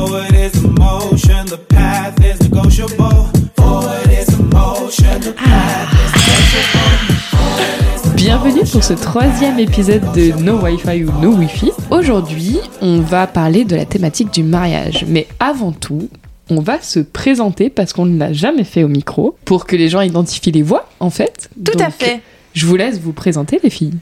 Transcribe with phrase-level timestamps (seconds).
[0.00, 3.28] Forward is the motion, the path is negotiable.
[3.54, 8.16] Forward is the motion, the path is negotiable.
[8.16, 11.72] Bienvenue pour ce troisième épisode de No Wi-Fi ou No Wi-Fi.
[11.90, 15.04] Aujourd'hui, on va parler de la thématique du mariage.
[15.06, 16.08] Mais avant tout,
[16.48, 19.90] on va se présenter parce qu'on ne l'a jamais fait au micro pour que les
[19.90, 21.50] gens identifient les voix, en fait.
[21.62, 22.22] Tout à fait.
[22.60, 23.94] Je vous laisse vous présenter, les filles.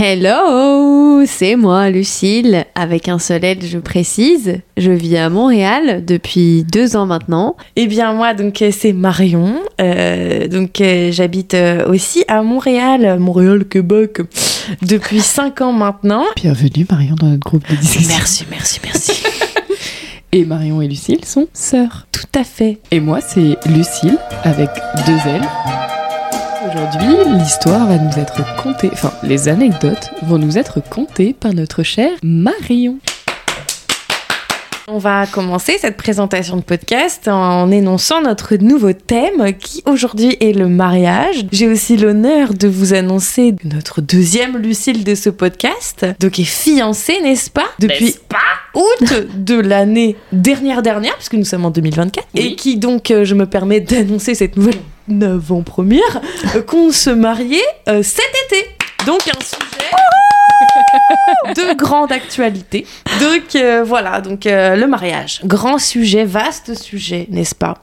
[0.00, 4.60] Hello, c'est moi, Lucille, avec un seul L, je précise.
[4.76, 7.56] Je vis à Montréal depuis deux ans maintenant.
[7.74, 13.64] Eh bien moi donc c'est Marion, Euh, donc euh, j'habite euh, aussi à Montréal, Montréal
[13.64, 14.20] Québec,
[14.82, 16.22] depuis cinq ans maintenant.
[16.36, 18.14] Bienvenue, Marion, dans notre groupe de discussion.
[18.14, 19.24] Merci, merci, merci.
[20.30, 22.06] Et Marion et Lucille sont sœurs.
[22.12, 22.78] Tout à fait.
[22.92, 24.68] Et moi, c'est Lucille, avec
[25.04, 25.42] deux L.
[26.74, 31.84] Aujourd'hui, l'histoire va nous être contée, enfin, les anecdotes vont nous être contées par notre
[31.84, 32.98] chère Marion.
[34.88, 40.52] On va commencer cette présentation de podcast en énonçant notre nouveau thème qui aujourd'hui est
[40.52, 41.46] le mariage.
[41.52, 47.20] J'ai aussi l'honneur de vous annoncer notre deuxième Lucille de ce podcast, donc est fiancée,
[47.22, 48.16] n'est-ce pas Depuis
[48.74, 53.36] août de l'année dernière dernière, puisque nous sommes en 2024, et qui donc, euh, je
[53.36, 56.20] me permets d'annoncer cette nouvelle avant-première,
[56.54, 58.68] euh, qu'on se mariait euh, cet été.
[59.06, 59.90] Donc un sujet
[61.48, 62.86] de grande actualité.
[63.20, 67.78] Donc euh, voilà, donc euh, le mariage, grand sujet, vaste sujet, n'est-ce pas?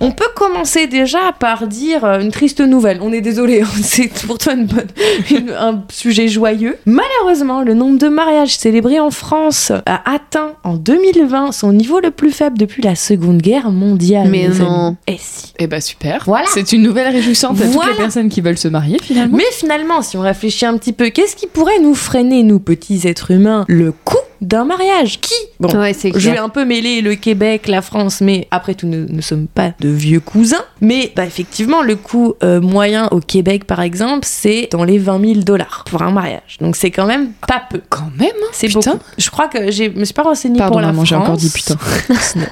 [0.00, 2.98] On peut commencer déjà par dire euh, une triste nouvelle.
[3.02, 4.86] On est désolé, c'est pour toi une bonne,
[5.30, 6.76] une- un sujet joyeux.
[6.86, 12.10] Malheureusement, le nombre de mariages célébrés en France a atteint en 2020 son niveau le
[12.10, 14.28] plus faible depuis la Seconde Guerre mondiale.
[14.28, 14.86] Mais non.
[14.88, 14.96] amis.
[15.06, 15.52] Eh si.
[15.58, 16.22] Eh bah super.
[16.26, 16.46] Voilà.
[16.52, 17.92] C'est une nouvelle réjouissante à toutes Voilà.
[17.92, 19.36] les personnes qui veulent se marier finalement.
[19.36, 23.08] Mais finalement, si on réfléchit un petit peu, qu'est-ce qui pourrait nous freiner, nous petits
[23.08, 23.64] êtres humains.
[23.66, 27.82] Le coût d'un mariage Qui Bon, Ouais, je vais un peu mêler le Québec, la
[27.82, 30.64] France, mais après tout, nous ne sommes pas de vieux cousins.
[30.80, 35.20] Mais bah, effectivement, le coût euh, moyen au Québec, par exemple, c'est dans les 20
[35.20, 36.56] 000 dollars pour un mariage.
[36.60, 37.80] Donc c'est quand même pas peu.
[37.88, 38.98] Quand même, hein, C'est beaucoup.
[39.18, 41.26] Je crois que je me suis pas renseignée Pardon pour la maman, j'ai France.
[41.28, 41.76] encore dit putain.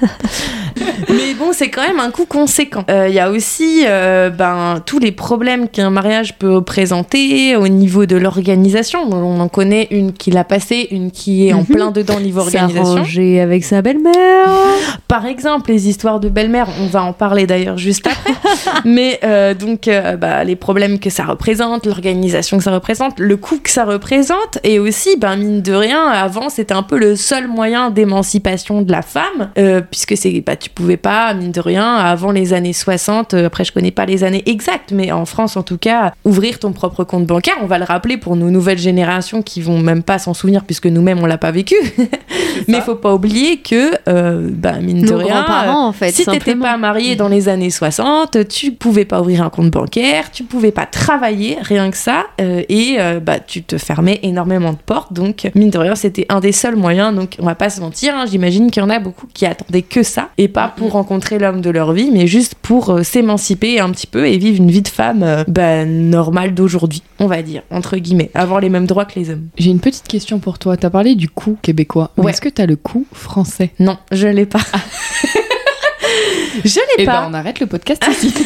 [1.09, 2.83] Mais bon, c'est quand même un coût conséquent.
[2.89, 7.67] Euh, Il y a aussi euh, ben, tous les problèmes qu'un mariage peut présenter au
[7.67, 8.99] niveau de l'organisation.
[9.11, 11.65] On en connaît une qui l'a passé, une qui est en Mhm.
[11.79, 13.03] Plein dedans au niveau organisation.
[13.41, 14.47] Avec sa belle-mère.
[15.07, 18.33] Par exemple, les histoires de belle-mère, on va en parler d'ailleurs juste après.
[18.85, 23.37] Mais euh, donc, euh, bah, les problèmes que ça représente, l'organisation que ça représente, le
[23.37, 27.15] coût que ça représente, et aussi, ben, mine de rien, avant, c'était un peu le
[27.15, 31.61] seul moyen d'émancipation de la femme, euh, puisque c'est, bah, tu pouvais pas, mine de
[31.61, 35.25] rien, avant les années 60, euh, après je connais pas les années exactes, mais en
[35.25, 38.49] France en tout cas, ouvrir ton propre compte bancaire, on va le rappeler pour nos
[38.49, 41.68] nouvelles générations qui vont même pas s'en souvenir puisque nous-mêmes on l'a pas vécu.
[42.67, 46.77] mais faut pas oublier que, euh, bah, mine de rien, en fait, si t'étais pas
[46.77, 50.85] marié dans les années 60, tu pouvais pas ouvrir un compte bancaire, tu pouvais pas
[50.85, 55.13] travailler, rien que ça, euh, et euh, bah tu te fermais énormément de portes.
[55.13, 57.15] Donc mine de rien, c'était un des seuls moyens.
[57.15, 59.81] Donc on va pas se mentir, hein, j'imagine qu'il y en a beaucoup qui attendaient
[59.81, 63.79] que ça et pas pour rencontrer l'homme de leur vie, mais juste pour euh, s'émanciper
[63.79, 67.41] un petit peu et vivre une vie de femme euh, bah, normale d'aujourd'hui, on va
[67.41, 69.47] dire entre guillemets, avoir les mêmes droits que les hommes.
[69.57, 70.77] J'ai une petite question pour toi.
[70.77, 72.11] T'as parlé du coût québécois.
[72.17, 72.31] Mais Ouais.
[72.31, 73.71] Est-ce que t'as le coût français?
[73.79, 74.59] Non, je l'ai pas.
[76.65, 77.11] je l'ai Eh pas.
[77.21, 78.33] ben on arrête le podcast ici.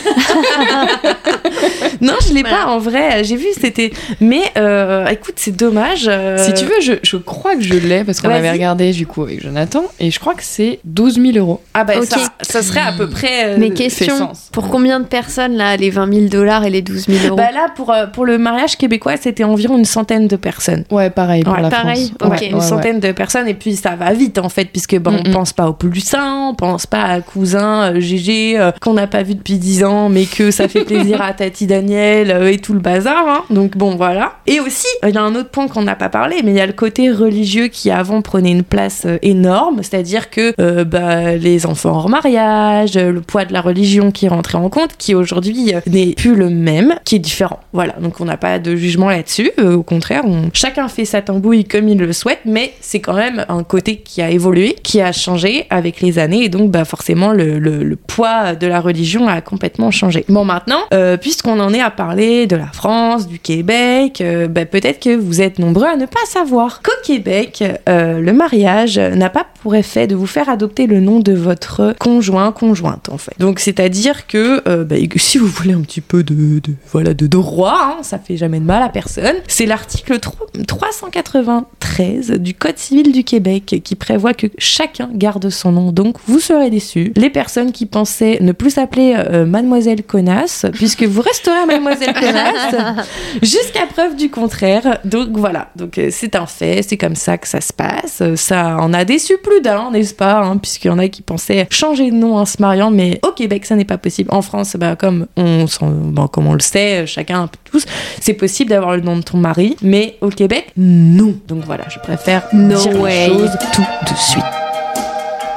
[2.02, 2.58] Non, je l'ai Voilà.
[2.66, 3.24] pas en vrai.
[3.24, 3.92] J'ai vu, c'était.
[4.20, 6.06] Mais euh, écoute, c'est dommage.
[6.08, 9.08] euh, Si tu veux, je, je crois que je l'ai parce qu'on avait regardé du
[9.08, 11.62] coup avec Jonathan et je crois que c'est 12 000 euros.
[11.74, 13.46] Ah bah ça, ça serait à peu près.
[13.46, 17.06] euh, Mais question, pour combien de personnes là, les 20 000 dollars et les 12
[17.08, 17.36] 000 euros?
[17.38, 20.84] Bah là, pour, pour le mariage québécois, c'était environ une centaine de personnes.
[20.92, 22.32] Ouais, pareil pour Ouais, la pareil, France.
[22.34, 22.40] ok.
[22.42, 22.68] Ouais, une ouais, ouais.
[22.68, 25.32] centaine de personnes et puis ça va vite en fait puisque bon, on Mm-mm.
[25.32, 29.36] pense pas au poussin, on pense pas à cousin GG euh, qu'on n'a pas vu
[29.36, 32.80] depuis 10 ans mais que ça fait plaisir à Tati Daniel euh, et tout le
[32.80, 33.44] bazar hein.
[33.50, 34.34] donc bon voilà.
[34.48, 36.58] Et aussi euh, il y a un autre point qu'on n'a pas parlé mais il
[36.58, 39.80] y a le côté religieux qui avant prenait une place énorme.
[39.82, 44.28] C'est à dire que bah, les enfants hors mariage le poids de la religion qui
[44.28, 47.60] rentré en compte qui aujourd'hui n'est plus le même qui est différent.
[47.74, 47.94] Voilà.
[48.00, 49.52] Donc on n'a pas de jugement là-dessus.
[49.64, 50.50] Au contraire on...
[50.54, 54.22] chacun fait sa tambouille comme il le souhaite mais c'est quand même un côté qui
[54.22, 56.44] a évolué qui a changé avec les années.
[56.44, 60.26] Et donc bah forcément le poids de la religion a complètement changé.
[60.30, 64.66] Bon, maintenant, euh, puisqu'on en est à parler de la France, du Québec, euh, bah,
[64.66, 69.30] peut-être que vous êtes nombreux à ne pas savoir qu'au Québec, euh, le mariage n'a
[69.30, 73.34] pas pour effet de vous faire adopter le nom de votre conjoint, conjointe en fait.
[73.40, 76.62] Donc c'est-à-dire que bah, si vous voulez un petit peu de,
[76.92, 79.36] voilà de droit, hein, ça fait jamais de mal à personne.
[79.48, 85.72] C'est l'article 3 393 du Code civil du Québec qui prévoit que chacun garde son
[85.72, 85.92] nom.
[85.92, 87.14] Donc vous serez déçus.
[87.16, 93.08] Les personnes qui pensaient ne plus s'appeler euh, Mademoiselle Connasse, puisque vous resterez Mademoiselle Connasse
[93.42, 95.00] jusqu'à preuve du contraire.
[95.04, 98.24] Donc voilà, donc euh, c'est un fait, c'est comme ça que ça se passe.
[98.36, 101.68] Ça en a déçu plus d'un, n'est-ce pas hein, Puisqu'il y en a qui pensaient
[101.70, 104.30] changer de nom en se mariant, mais au Québec ça n'est pas possible.
[104.32, 107.86] En France, bah, comme on bon, comme on le sait, chacun un peu tous,
[108.22, 111.36] c'est possible d'avoir le nom de ton mari, mais au Québec, non.
[111.48, 113.28] Donc voilà, je préfère No dire way.
[113.28, 114.63] les choses tout de suite.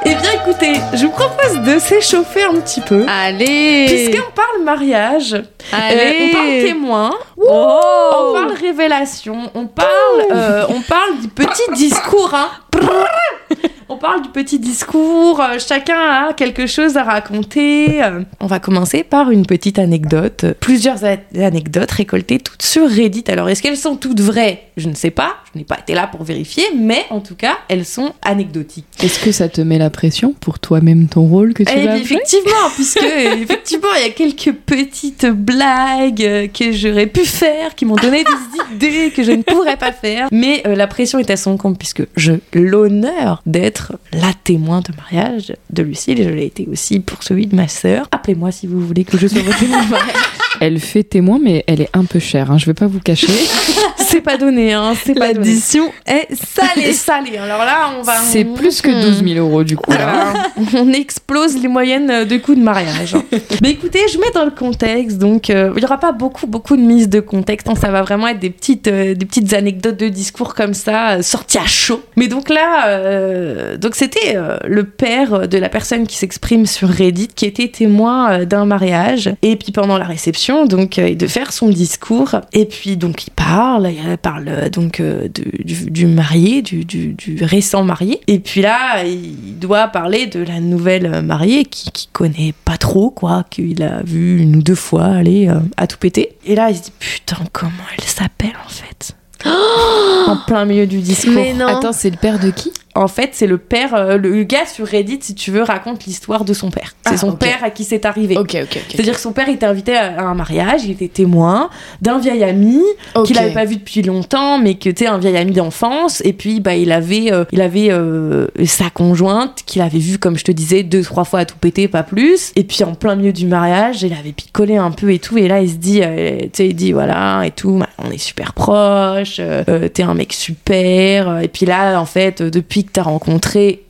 [0.09, 3.05] Eh bien écoutez, je vous propose de s'échauffer un petit peu.
[3.09, 5.43] Allez Puisqu'on parle mariage, euh,
[5.73, 9.89] Allez on parle témoin, Oh on parle révélation, on parle,
[10.31, 12.33] euh, on parle du petit discours.
[12.33, 12.49] Hein.
[13.89, 18.01] On parle du petit discours, euh, chacun a quelque chose à raconter.
[18.41, 20.45] On va commencer par une petite anecdote.
[20.59, 23.23] Plusieurs anecdotes récoltées toutes sur Reddit.
[23.29, 24.67] Alors, est-ce qu'elles sont toutes vraies?
[24.75, 27.57] Je ne sais pas, je n'ai pas été là pour vérifier, mais en tout cas,
[27.69, 28.85] elles sont anecdotiques.
[29.01, 31.95] Est-ce que ça te met la pression pour toi-même ton rôle que tu Eh vas
[31.95, 37.25] bien, jouer effectivement, puisque effectivement, il y a quelques petites blagues euh, que j'aurais pu
[37.25, 40.27] faire, qui m'ont donné des idées que je ne pourrais pas faire.
[40.31, 44.95] Mais euh, la pression est à son compte, puisque j'ai l'honneur d'être la témoin de
[44.95, 48.07] mariage de Lucille, et je l'ai été aussi pour celui de ma sœur.
[48.11, 50.15] Appelez-moi si vous voulez que je sois votre témoin de mariage.
[50.59, 52.51] Elle fait témoin, mais elle est un peu chère.
[52.51, 52.57] Hein.
[52.57, 53.27] Je vais pas vous cacher.
[53.99, 55.33] C'est pas donné, hein, c'est pas.
[55.33, 56.93] L'addition est Salé, salée
[57.33, 57.37] salé.
[57.37, 58.15] Alors là, on va.
[58.15, 59.91] C'est plus que 12 000 euros du coup.
[59.91, 60.31] Là.
[60.75, 63.15] On explose les moyennes de coûts de mariage.
[63.61, 66.77] Mais écoutez, je mets dans le contexte, donc euh, il n'y aura pas beaucoup, beaucoup
[66.77, 67.67] de mise de contexte.
[67.67, 67.75] hein.
[67.75, 71.21] ça va vraiment être des petites, euh, des petites anecdotes de discours comme ça, euh,
[71.21, 72.01] sorties à chaud.
[72.15, 77.45] Mais donc là, donc c'était le père de la personne qui s'exprime sur Reddit qui
[77.45, 79.31] était témoin d'un mariage.
[79.41, 82.35] Et puis pendant la réception, donc euh, de faire son discours.
[82.53, 88.21] Et puis donc il parle, il parle euh, donc euh, du, marié, du, récent marié.
[88.27, 93.43] Et puis là, il doit parler de la nouvelle mariée qui, connaît pas trop, quoi,
[93.49, 96.35] qu'il a vu une ou deux fois aller à tout péter.
[96.45, 99.15] Et là, il se dit putain, comment elle s'appelle en fait?
[100.27, 101.31] En plein milieu du discours.
[101.33, 102.71] Mais non Attends, c'est le père de qui?
[102.95, 106.43] En fait, c'est le père, euh, le gars sur Reddit, si tu veux, raconte l'histoire
[106.45, 106.95] de son père.
[107.05, 108.35] C'est Ah, son père à qui c'est arrivé.
[108.35, 108.85] Ok, ok, ok.
[108.89, 111.69] C'est-à-dire que son père était invité à un mariage, il était témoin
[112.01, 112.81] d'un vieil ami
[113.23, 116.23] qu'il n'avait pas vu depuis longtemps, mais que tu sais un vieil ami d'enfance.
[116.25, 120.35] Et puis bah il avait, euh, il avait euh, sa conjointe qu'il avait vue comme
[120.35, 122.51] je te disais deux trois fois à tout péter, pas plus.
[122.55, 125.37] Et puis en plein milieu du mariage, il avait picolé un peu et tout.
[125.37, 128.09] Et là il se dit, euh, tu sais il dit voilà et tout, bah, on
[128.09, 131.39] est super proches, euh, euh, t'es un mec super.
[131.41, 133.85] Et puis là en fait euh, depuis que t'as rencontré,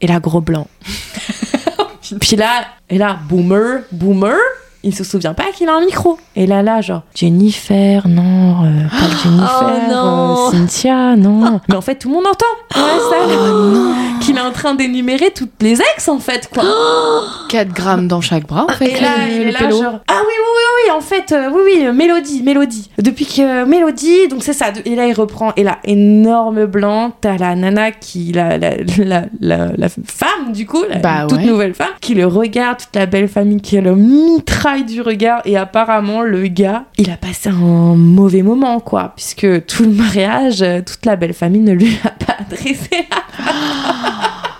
[0.00, 0.66] et là gros blanc.
[2.20, 4.36] Puis là, et là, boomer, boomer,
[4.84, 6.18] il se souvient pas qu'il a un micro.
[6.36, 10.48] Et là, là, genre, Jennifer, non, euh, pas Jennifer, Oh non.
[10.48, 11.60] euh, Cynthia, non.
[11.68, 15.30] Mais en fait, tout le monde entend dans la salle qu'il est en train d'énumérer
[15.34, 16.64] toutes les ex, en fait, quoi.
[17.48, 18.86] 4 grammes dans chaque bras, en fait.
[18.90, 19.82] Et là, il est là, pélo.
[19.82, 22.90] genre, ah oui, oui, oui, oui, en fait, euh, oui, oui, euh, Mélodie, Mélodie.
[22.98, 24.66] Depuis que Mélodie, donc c'est ça.
[24.84, 25.52] Et là, il reprend.
[25.56, 29.22] Et là, énorme blanc, t'as la nana qui, la, la, la,
[29.76, 31.44] la, femme, du coup, Bah toute ouais.
[31.44, 33.94] nouvelle femme, qui le regarde, toute la belle famille qui le
[34.80, 35.42] du regard.
[35.44, 39.12] Et apparemment, le gars, il a passé un mauvais moment, quoi.
[39.14, 42.88] Puisque tout le mariage, euh, toute la belle famille ne lui a pas adressé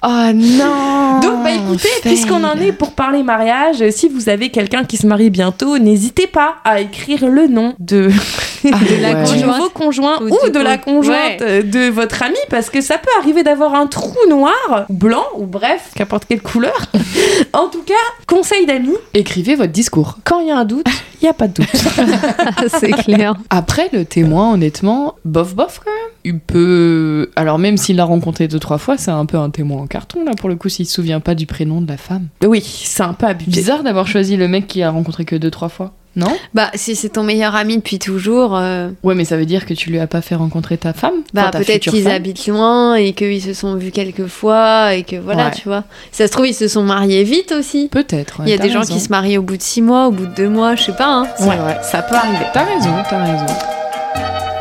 [0.04, 4.82] Oh non donc, bah écoutez, puisqu'on en est pour parler mariage, si vous avez quelqu'un
[4.82, 8.10] qui se marie bientôt, n'hésitez pas à écrire le nom de,
[8.64, 9.22] Ah, de la ouais.
[9.24, 9.46] du conjointe.
[9.56, 11.62] nouveau conjoint Ou de con- la conjointe Ouais.
[11.62, 15.90] de votre ami, parce que ça peut arriver d'avoir un trou noir, blanc, ou bref,
[15.94, 16.74] qu'importe quelle couleur.
[17.52, 17.94] en tout cas,
[18.26, 20.01] conseil d'amis, Écrivez votre discours.
[20.24, 20.86] Quand il y a un doute,
[21.20, 22.68] il n'y a pas de doute.
[22.68, 23.34] c'est clair.
[23.50, 26.10] Après, le témoin, honnêtement, bof bof quand même.
[26.24, 27.30] Il peut.
[27.36, 30.24] Alors, même s'il l'a rencontré deux, trois fois, c'est un peu un témoin en carton,
[30.24, 32.28] là, pour le coup, s'il se souvient pas du prénom de la femme.
[32.44, 33.50] oui, c'est un peu abusé.
[33.50, 35.92] Bizarre d'avoir choisi le mec qui a rencontré que deux, trois fois.
[36.14, 39.64] Non Bah, si c'est ton meilleur ami depuis toujours, euh, Ouais, mais ça veut dire
[39.66, 42.94] que tu lui as pas fait rencontrer ta femme bah Enfin, peut-être qu'ils habitent loin
[42.96, 45.50] et qu'ils se sont vus quelques fois et que voilà, Ouais.
[45.52, 45.84] tu vois.
[46.10, 47.88] Ça se trouve, ils se sont mariés vite aussi.
[47.90, 48.40] Peut-être.
[48.40, 50.10] ouais, Il y a des gens qui se marient au bout de six mois, au
[50.10, 51.06] bout de deux mois, je sais pas.
[51.08, 51.26] Hein.
[51.40, 51.78] Ouais, vrai.
[51.82, 52.44] ça peut arriver.
[52.52, 53.46] T'as raison, t'as raison.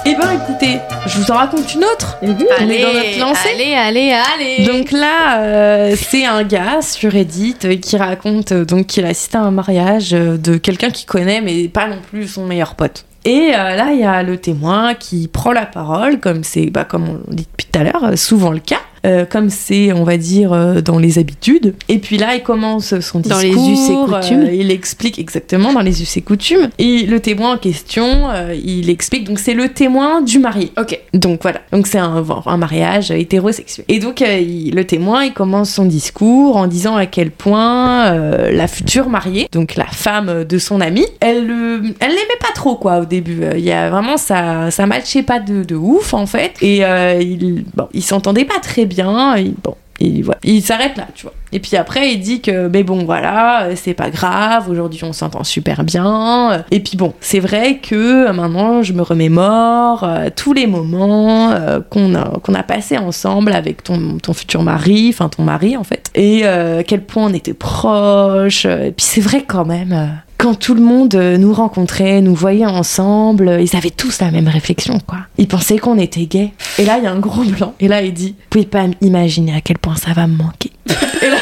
[0.03, 2.17] Eh ben écoutez, je vous en raconte une autre.
[2.23, 4.65] On est dans notre lancée allez, allez, allez.
[4.65, 9.09] Donc là, euh, c'est un gars sur Reddit euh, qui raconte euh, donc qu'il a
[9.09, 13.05] assisté à un mariage de quelqu'un qu'il connaît, mais pas non plus son meilleur pote.
[13.25, 16.83] Et euh, là, il y a le témoin qui prend la parole, comme c'est, bah,
[16.83, 18.81] comme on dit depuis tout à l'heure, souvent le cas.
[19.05, 21.73] Euh, comme c'est, on va dire, euh, dans les habitudes.
[21.89, 23.67] Et puis là, il commence son Dans discours.
[23.67, 24.41] les us et coutumes.
[24.43, 26.69] euh, il explique exactement dans les us et coutumes.
[26.77, 28.27] Et le témoin en question,
[28.63, 29.23] il explique.
[29.25, 30.71] Donc c'est le témoin du marié.
[30.77, 30.99] Ok.
[31.13, 31.61] Donc voilà.
[31.71, 33.85] Donc c'est un, un mariage hétérosexuel.
[33.87, 38.11] Et donc il- le témoin, il commence son discours en disant à quel point
[38.51, 41.49] la future mariée, donc la femme de son ami, elle,
[41.99, 43.41] elle l'aimait pas trop quoi au début.
[43.55, 46.53] Il y a vraiment ça, ça matchait pas de, de ouf en fait.
[46.61, 46.77] Et
[47.21, 48.90] il, bon, il s'entendait pas très bien.
[49.35, 49.75] Et, bon.
[50.43, 51.33] Il, s'arrête là, tu vois.
[51.51, 55.13] Et puis après, il dit que, mais bon, voilà, euh, c'est pas grave, aujourd'hui on
[55.13, 56.63] s'entend super bien.
[56.71, 61.51] Et puis bon, c'est vrai que euh, maintenant je me remémore euh, tous les moments
[61.51, 65.77] euh, qu'on a, qu'on a passé ensemble avec ton, ton futur mari, enfin ton mari
[65.77, 66.09] en fait.
[66.15, 68.65] Et euh, quel point on était proches.
[68.65, 70.19] euh, Et puis c'est vrai quand même.
[70.41, 74.31] Quand tout le monde euh, nous rencontrait, nous voyait ensemble, euh, ils avaient tous la
[74.31, 75.19] même réflexion, quoi.
[75.37, 76.51] Ils pensaient qu'on était gays.
[76.79, 77.75] Et là, il y a un gros blanc.
[77.79, 80.71] Et là, il dit Vous pouvez pas imaginer à quel point ça va me manquer.
[80.89, 81.37] et, là,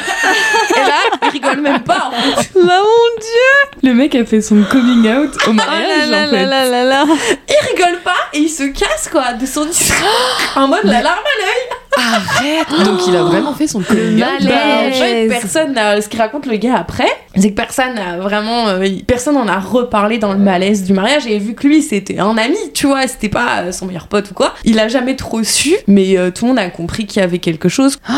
[0.76, 2.50] et là, il rigole même pas, en fait.
[2.60, 3.90] Bah mon dieu.
[3.90, 6.46] Le mec a fait son coming out au Oh mariage, là là en fait.
[6.46, 7.06] là là là là.
[7.48, 10.08] Il rigole pas et il se casse, quoi, de son discours.
[10.58, 11.79] en mode la larme à l'œil.
[11.98, 14.20] Arrête Donc il a vraiment fait son coming out.
[14.20, 14.48] malaise.
[14.48, 14.56] Bah,
[14.88, 15.30] en fait, Yes.
[15.42, 16.02] personne n'a.
[16.02, 18.68] Ce qu'il raconte le gars après, c'est que personne n'a vraiment.
[18.68, 21.26] euh, personne en a reparlé dans le malaise du mariage.
[21.28, 24.32] Et vu que lui, c'était un ami, tu vois, c'était pas euh, son meilleur pote
[24.32, 27.22] ou quoi, il a jamais trop su, mais euh, tout le monde a compris qu'il
[27.22, 27.98] y avait quelque chose.
[28.08, 28.14] tu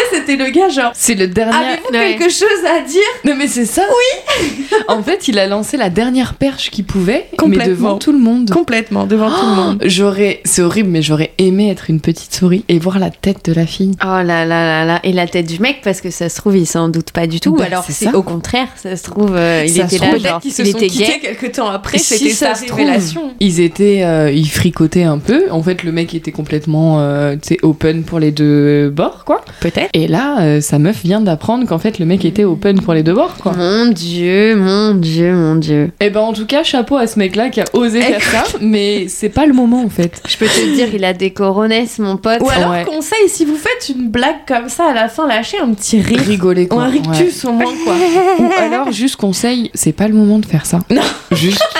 [0.00, 0.92] sais, c'était le gars, genre.
[0.94, 1.54] C'est le dernier.
[1.56, 2.16] Avez-vous Ouais.
[2.16, 3.00] quelque chose à dire?
[3.24, 7.26] Non mais c'est ça Oui En fait, il a lancé la dernière perche qu'il pouvait,
[7.32, 7.68] mais Complètement.
[7.68, 8.50] devant tout le monde.
[8.50, 9.82] Complètement, devant tout le monde.
[9.84, 13.52] J'aurais, c'est horrible, mais j'aurais aimé être une petite souris et voir la tête de
[13.52, 13.92] la fille.
[14.02, 15.00] Oh là là là là.
[15.04, 17.40] Et la tête du mec, parce que ça se trouve, il s'en doute pas du
[17.40, 17.54] tout.
[17.56, 20.40] Bah, Alors c'est au contraire, ça se trouve, euh, il Ça était se là, genre,
[20.40, 22.78] qu'ils se il sont était quittés quelques temps après, Si c'était ça sa se trouve,
[22.78, 23.32] révélation.
[23.40, 25.44] Ils étaient, euh, ils fricotaient un peu.
[25.50, 29.44] En fait, le mec était complètement, euh, tu sais, open pour les deux bords, quoi.
[29.60, 29.90] Peut-être.
[29.94, 33.02] Et là, euh, sa meuf vient d'apprendre qu'en fait, le mec était open pour les
[33.02, 33.52] deux bords, quoi.
[33.56, 35.90] Mon dieu, mon dieu, mon dieu.
[36.00, 39.06] Et ben, en tout cas, chapeau à ce mec-là qui a osé faire ça, mais
[39.08, 40.22] c'est pas le moment, en fait.
[40.28, 42.40] Je peux te dire, il a des coronesses, mon pote.
[42.40, 42.84] Ou alors, Ouais.
[42.84, 46.20] conseil, si vous faites une blague comme ça à la fin, lâchez un petit rire.
[46.20, 46.84] Rigoler, Ou quoi.
[46.84, 46.92] un Ouais.
[46.98, 47.94] rictus au moins, quoi.
[48.38, 50.80] Ou alors, juste conseil, c'est pas le moment de faire ça.
[50.90, 51.02] Non.
[51.32, 51.62] Juste.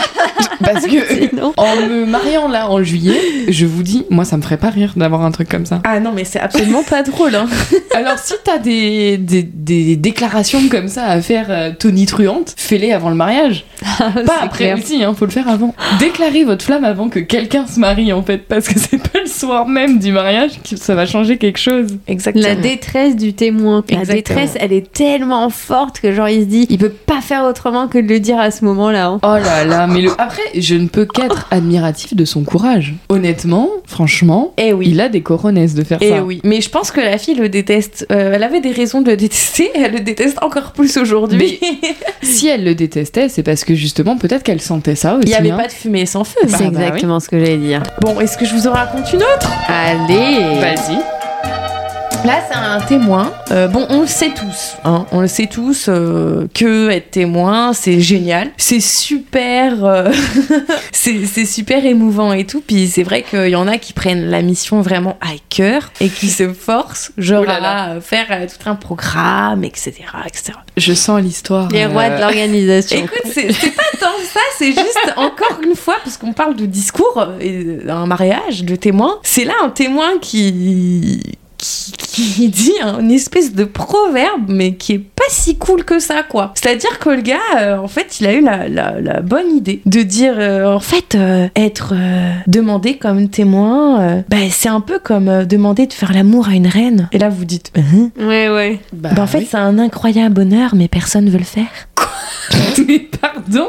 [0.65, 1.29] Parce que.
[1.57, 3.19] En me mariant là en juillet,
[3.49, 5.81] je vous dis, moi ça me ferait pas rire d'avoir un truc comme ça.
[5.85, 7.35] Ah non, mais c'est absolument pas drôle.
[7.35, 7.47] Hein.
[7.95, 13.09] Alors si t'as des, des, des déclarations comme ça à faire euh, tonitruantes, fais-les avant
[13.11, 13.65] le mariage.
[13.99, 14.79] Pas C'est après clair.
[14.79, 15.75] aussi, hein, faut le faire avant.
[16.01, 19.27] Déclarez votre flamme avant que quelqu'un se marie en fait, parce que c'est pas le
[19.29, 21.87] soir même du mariage que ça va changer quelque chose.
[22.07, 22.45] Exactement.
[22.47, 23.85] La détresse du témoin.
[23.91, 24.17] La Exactement.
[24.41, 27.89] détresse, elle est tellement forte que genre il se dit, il peut pas faire autrement
[27.89, 29.07] que de le dire à ce moment-là.
[29.07, 29.21] hein.
[29.23, 30.11] Oh là là, mais le...
[30.19, 32.95] après, je ne peux qu'être admiratif de son courage.
[33.09, 34.89] Honnêtement, franchement, Eh oui.
[34.91, 36.23] il a des coronesses de faire Eh ça.
[36.23, 36.41] oui.
[36.45, 38.07] Mais je pense que la fille le déteste.
[38.13, 41.59] Euh, elle avait des raisons de le détester, elle le déteste encore plus aujourd'hui.
[42.23, 45.25] Si elle le détestait, c'est parce que justement, peut-être qu'elle sentait ça aussi.
[45.27, 45.57] Il n'y avait hein.
[45.57, 46.39] pas de fumée sans feu.
[46.43, 47.83] Bah, C'est bah exactement ce que j'allais dire.
[48.01, 49.51] Bon, est-ce que je vous en raconte une autre?
[49.69, 51.18] Allez Vas-y.
[52.25, 53.33] Là, c'est un témoin.
[53.53, 54.75] Euh, bon, on le sait tous.
[54.85, 58.51] Hein, on le sait tous euh, que être témoin, c'est génial.
[58.57, 59.85] C'est super.
[59.85, 60.11] euh,
[60.93, 62.61] c'est super émouvant et tout.
[62.67, 66.09] Puis c'est vrai qu'il y en a qui prennent la mission vraiment à cœur et
[66.09, 67.83] qui se forcent, genre, Oh là là.
[67.85, 69.93] à faire euh, tout un programme, etc.
[70.27, 70.59] etc.
[70.77, 71.69] Je sens l'histoire.
[71.71, 72.99] Les rois de l'organisation.
[72.99, 77.27] Écoute, c'est pas tant ça, c'est juste encore une fois, parce qu'on parle de discours
[77.41, 81.38] et d'un mariage, de témoin, c'est là un témoin qui.
[81.59, 86.23] Qui, qui dit une espèce de proverbe, mais qui est pas si cool que ça,
[86.23, 86.53] quoi.
[86.55, 89.83] C'est-à-dire que le gars, euh, en fait, il a eu la, la- la bonne idée
[89.85, 94.81] de dire, euh, en fait, euh, être euh, demandé comme témoin, euh, bah, c'est un
[94.81, 97.09] peu comme euh, demander de faire l'amour à une reine.
[97.13, 98.11] Et là, vous dites, Hein?
[98.19, 98.81] Ouais, ouais.
[98.93, 99.49] Bah, Bah, en fait, oui.
[99.51, 101.67] c'est un incroyable honneur, mais personne veut le faire.
[102.87, 103.69] Mais pardon?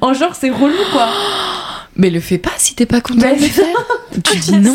[0.00, 1.08] En genre, c'est relou, quoi.
[1.98, 3.66] Mais le fais pas si t'es pas content de le faire.
[4.24, 4.74] Tu dis non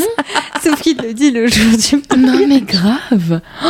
[0.63, 3.67] Sauf qu'il le dit le jour du Non mais grave Oh,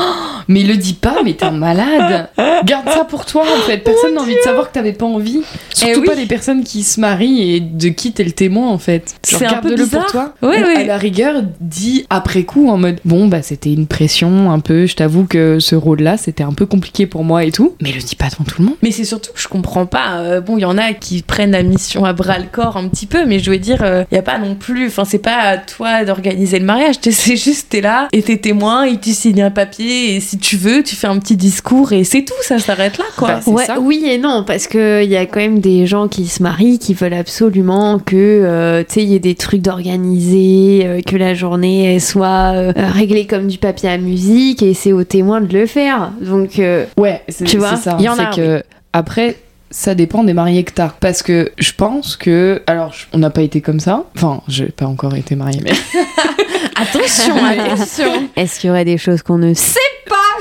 [0.48, 2.30] Mais il le dit pas, mais t'es un malade
[2.66, 5.42] Garde ça pour toi en fait, personne n'a envie de savoir que t'avais pas envie.
[5.74, 6.06] Surtout Eh oui.
[6.08, 9.16] pas les personnes qui se marient et de qui t'es le témoin en fait.
[9.24, 10.04] C'est un peu bizarre.
[10.04, 10.34] pour toi.
[10.42, 10.76] Ouais, Ou ouais.
[10.78, 14.86] À la rigueur, dis après coup en mode Bon bah c'était une pression un peu,
[14.86, 17.76] je t'avoue que ce rôle-là c'était un peu compliqué pour moi et tout.
[17.82, 18.76] Mais le dis pas devant tout le monde.
[18.84, 20.18] Mais c'est surtout que je comprends pas.
[20.20, 22.88] euh, bon, il y en a qui prennent la mission à bras le corps un
[22.88, 25.38] petit peu, mais je veux dire, il y a pas non plus, enfin, c'est pas
[25.38, 29.10] à toi d'organiser le mariage, tu c'est juste, t'es là, et t'es témoin, il te
[29.10, 32.34] signe un papier, et si tu veux, tu fais un petit discours, et c'est tout,
[32.42, 33.28] ça s'arrête là, quoi.
[33.28, 33.80] Bah, c'est Ouais, ça.
[33.80, 36.94] oui et non, parce qu'il y a quand même des gens qui se marient qui
[36.94, 41.34] veulent absolument que, euh, tu sais, il y ait des trucs d'organiser, euh, que la
[41.34, 45.54] journée elle soit euh, réglée comme du papier à musique, et c'est aux témoins de
[45.58, 46.12] le faire.
[46.22, 47.98] Donc, euh, Ouais, Tu vois, c'est ça.
[48.00, 49.36] il y en a, que après.
[49.76, 50.90] Ça dépend des mariés que t'as.
[51.00, 52.62] Parce que je pense que.
[52.68, 54.06] Alors, on n'a pas été comme ça.
[54.16, 55.72] Enfin, j'ai pas encore été mariée, mais.
[56.76, 58.30] Attention, attention.
[58.36, 59.80] est-ce qu'il y aurait des choses qu'on ne sait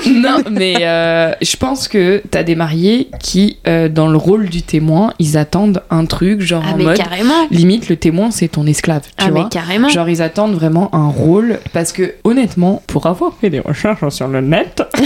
[0.10, 4.62] non, mais euh, je pense que t'as des mariés qui, euh, dans le rôle du
[4.62, 6.96] témoin, ils attendent un truc, genre Ah, en mais mode.
[6.96, 9.02] carrément Limite, le témoin, c'est ton esclave.
[9.16, 13.06] Tu Ah, vois mais carrément Genre, ils attendent vraiment un rôle parce que, honnêtement, pour
[13.06, 14.82] avoir fait des recherches sur le net,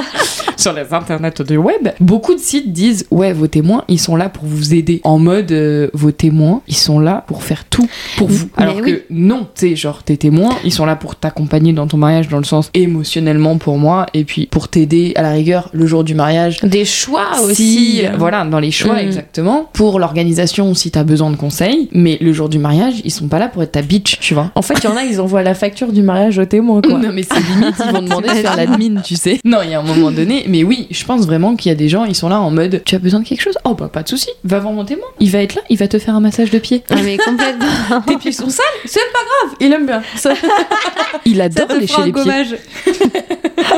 [0.56, 4.28] sur les internets du web, beaucoup de sites disent Ouais, vos témoins, ils sont là
[4.28, 5.00] pour vous aider.
[5.04, 8.48] En mode, euh, vos témoins, ils sont là pour faire tout pour vous.
[8.58, 8.92] Mais Alors oui.
[8.92, 12.28] que non, tu sais, genre, tes témoins, ils sont là pour t'accompagner dans ton mariage,
[12.28, 16.04] dans le sens émotionnellement pour moi, et puis pour t'aider à la rigueur le jour
[16.04, 16.58] du mariage.
[16.62, 18.02] Des choix Si, aussi.
[18.18, 18.98] voilà, dans les choix Mm.
[18.98, 19.68] exactement.
[19.72, 21.88] Pour l'organisation, si t'as besoin de conseils.
[21.92, 24.50] Mais le jour du mariage, ils sont pas là pour être ta bitch, tu vois.
[24.54, 26.98] En fait, il y en a, ils envoient la facture du mariage au témoin, quoi.
[26.98, 29.38] Non mais c'est limite, ils vont demander de faire l'admin, tu sais.
[29.44, 31.76] Non, il y a un moment donné, mais oui, je pense vraiment qu'il y a
[31.76, 33.56] des gens, ils sont là en mode, tu as besoin de quelque chose?
[33.64, 35.88] Oh bah pas de souci, va voir mon témoin, il va être là, il va
[35.88, 36.82] te faire un massage de pied.
[36.90, 40.02] Ah, mais complètement Tes pieds sont sales, c'est pas grave, il aime bien.
[40.16, 40.34] Ça-
[41.26, 42.58] Il adore lécher les pieds.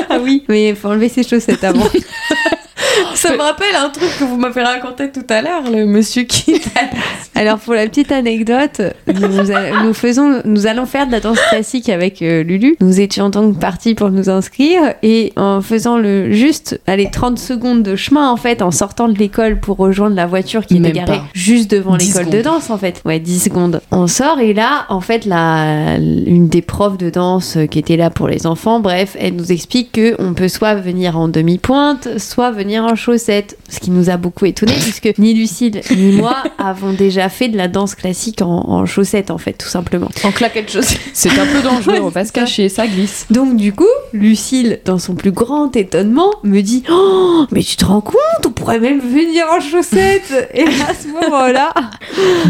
[0.09, 1.87] Ah oui Mais il faut enlever ses chaussettes avant
[3.15, 6.61] Ça me rappelle un truc que vous m'avez raconté tout à l'heure, le monsieur qui.
[7.35, 11.39] Alors pour la petite anecdote, nous, a- nous faisons, nous allons faire de la danse
[11.49, 12.75] classique avec euh, Lulu.
[12.79, 17.81] Nous étions donc partis pour nous inscrire et en faisant le juste, allez 30 secondes
[17.83, 21.17] de chemin en fait, en sortant de l'école pour rejoindre la voiture qui était garée
[21.17, 21.23] pas.
[21.33, 23.01] juste devant 10 l'école de danse en fait.
[23.05, 23.81] Ouais 10 secondes.
[23.91, 28.09] On sort et là en fait la une des profs de danse qui était là
[28.09, 32.51] pour les enfants, bref, elle nous explique que on peut soit venir en demi-pointe, soit
[32.51, 36.93] venir en chaussettes, ce qui nous a beaucoup étonné puisque ni Lucille ni moi avons
[36.93, 40.09] déjà fait de la danse classique en, en chaussettes en fait tout simplement.
[40.23, 40.97] En claquette chaussée.
[41.13, 43.25] C'est un peu dangereux, on va se cacher, ça glisse.
[43.29, 47.85] Donc du coup, Lucille, dans son plus grand étonnement, me dit Oh, mais tu te
[47.85, 51.73] rends compte, on pourrait même venir en chaussettes Et à ce moment-là,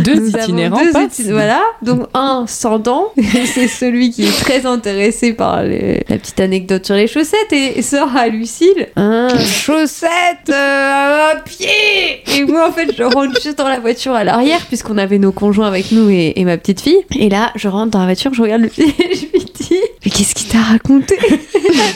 [0.04, 1.20] Deux nous avons itinérants deux passent.
[1.20, 3.12] itin- Voilà, donc un sans dents,
[3.54, 7.82] c'est celui qui est très intéressé par les- la petite anecdote sur les chaussettes et
[7.82, 10.10] sort à Lucille un chaussette
[10.50, 12.24] euh, à pied.
[12.36, 15.32] Et moi en fait je rentre juste dans la voiture à l'arrière puisqu'on avait nos
[15.32, 17.04] conjoints avec nous et, ma petite fille.
[17.18, 20.12] Et là je rentre dans la voiture, je regarde Lucille et je lui dis Mais
[20.12, 21.18] qu'est-ce qu'il t'a raconté?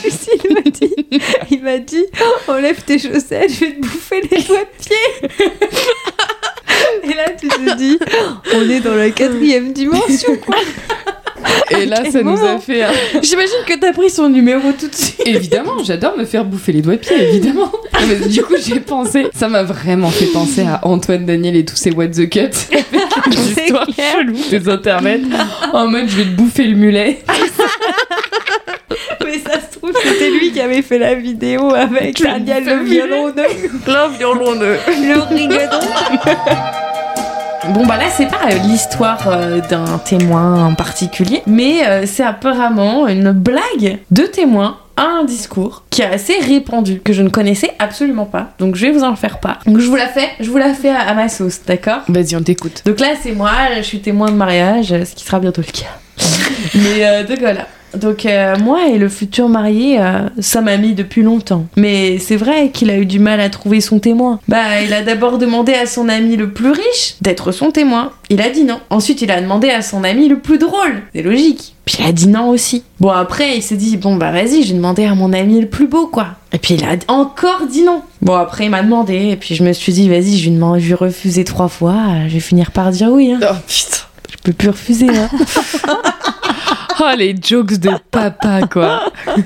[0.04, 0.94] Lucille m'a dit
[1.50, 2.04] Il m'a dit
[2.48, 4.96] Enlève tes chaussettes, je vais te bouffer les doigts de pied
[7.04, 7.98] Et là tu te dis
[8.54, 10.56] On est dans la quatrième dimension quoi
[11.70, 12.82] Et là, ça nous a fait.
[12.82, 15.22] un- J'imagine que t'as pris son numéro tout de suite.
[15.26, 17.70] Évidemment, j'adore me faire bouffer les doigts de pied, évidemment.
[18.08, 19.26] Mais du coup, j'ai pensé.
[19.34, 22.50] Ça m'a vraiment fait penser à Antoine Daniel et tous ces What the Cut.
[22.72, 25.20] Avec histoires cheloues des internets.
[25.72, 27.18] En mode, je vais te bouffer le mulet.
[29.24, 33.26] Mais ça se trouve c'était lui qui avait fait la vidéo avec Daniel le violon
[33.86, 35.78] Love your le rigodon
[37.74, 42.22] Bon bah là c'est pas euh, l'histoire euh, d'un témoin en particulier, mais euh, c'est
[42.22, 47.28] apparemment une blague de témoin à un discours qui est assez répandu, que je ne
[47.28, 48.52] connaissais absolument pas.
[48.58, 49.60] Donc je vais vous en faire part.
[49.66, 52.00] Donc je vous la fais, je vous la fais à, à ma sauce, d'accord?
[52.08, 52.82] Vas-y, on t'écoute.
[52.86, 55.98] Donc là c'est moi, je suis témoin de mariage, ce qui sera bientôt le cas.
[56.74, 57.66] mais euh, donc voilà.
[57.96, 61.66] Donc euh, moi et le futur marié, euh, ça m'a mis depuis longtemps.
[61.76, 64.40] Mais c'est vrai qu'il a eu du mal à trouver son témoin.
[64.48, 68.12] Bah il a d'abord demandé à son ami le plus riche d'être son témoin.
[68.30, 68.80] Il a dit non.
[68.90, 71.02] Ensuite il a demandé à son ami le plus drôle.
[71.14, 71.74] C'est logique.
[71.86, 72.82] Puis il a dit non aussi.
[73.00, 75.86] Bon après il s'est dit bon bah vas-y j'ai demandé à mon ami le plus
[75.86, 76.26] beau quoi.
[76.52, 78.02] Et puis il a encore dit non.
[78.20, 80.80] Bon après il m'a demandé et puis je me suis dit vas-y je vais, demander-
[80.80, 81.96] je vais refuser trois fois,
[82.26, 83.32] je vais finir par dire oui.
[83.32, 83.40] Hein.
[83.42, 84.02] Oh putain.
[84.30, 85.08] Je peux plus refuser.
[85.08, 85.30] Hein.
[87.00, 89.12] Oh, les jokes de papa, quoi.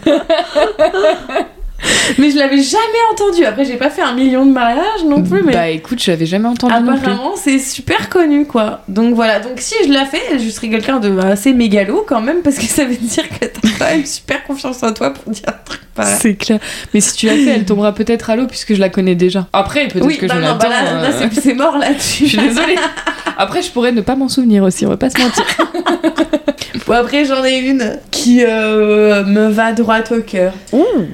[2.16, 2.80] Mais je l'avais jamais
[3.12, 3.44] entendu.
[3.44, 6.26] Après, j'ai pas fait un million de mariages non plus, mais Bah écoute, je l'avais
[6.26, 8.82] jamais entendu apparemment, c'est super connu, quoi.
[8.86, 9.40] Donc voilà.
[9.40, 12.66] Donc si je la fais, je serai quelqu'un de assez mégalo quand même, parce que
[12.66, 15.80] ça veut dire que t'as quand même super confiance en toi pour dire un truc
[15.92, 16.14] pareil.
[16.20, 16.60] C'est clair.
[16.94, 19.48] Mais si tu l'as fait, elle tombera peut-être à l'eau puisque je la connais déjà.
[19.52, 20.68] Après, peut-être Oui, que bah je non, l'attends.
[20.68, 22.26] bah là, là, euh, c'est- mort là-dessus.
[22.26, 22.76] Je suis désolée.
[23.36, 25.44] Après, je pourrais ne pas m'en souvenir aussi, on va pas se mentir.
[26.86, 30.52] Bon, après, j'en ai une qui euh, me va droit au cœur.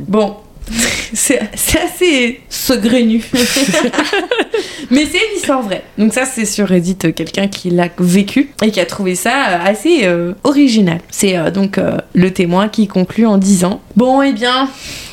[0.06, 0.37] Bon,
[1.12, 1.40] c'est
[1.82, 3.22] assez saugrenu.
[4.90, 5.84] Mais c'est une histoire vraie.
[5.98, 9.30] Donc ça, c'est sur Reddit, euh, quelqu'un qui l'a vécu et qui a trouvé ça
[9.48, 11.00] euh, assez euh, original.
[11.11, 14.68] C'est euh, donc euh, le témoin qui conclut en disant Bon, eh bien,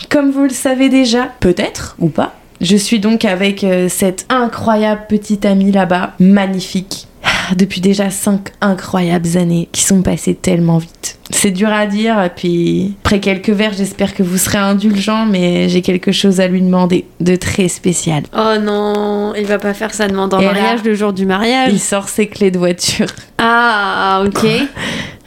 [0.10, 5.46] comme vous le savez déjà, peut-être ou pas, je suis donc avec cette incroyable petite
[5.46, 7.08] amie là-bas, magnifique.
[7.56, 11.18] Depuis déjà cinq incroyables années qui sont passées tellement vite.
[11.30, 15.82] C'est dur à dire, puis après quelques verres, j'espère que vous serez indulgents, mais j'ai
[15.82, 18.24] quelque chose à lui demander de très spécial.
[18.36, 21.26] Oh non, il va pas faire sa demande en Et là- mariage le jour du
[21.26, 21.72] mariage.
[21.74, 23.08] Il sort ses clés de voiture.
[23.38, 24.46] Ah, ok.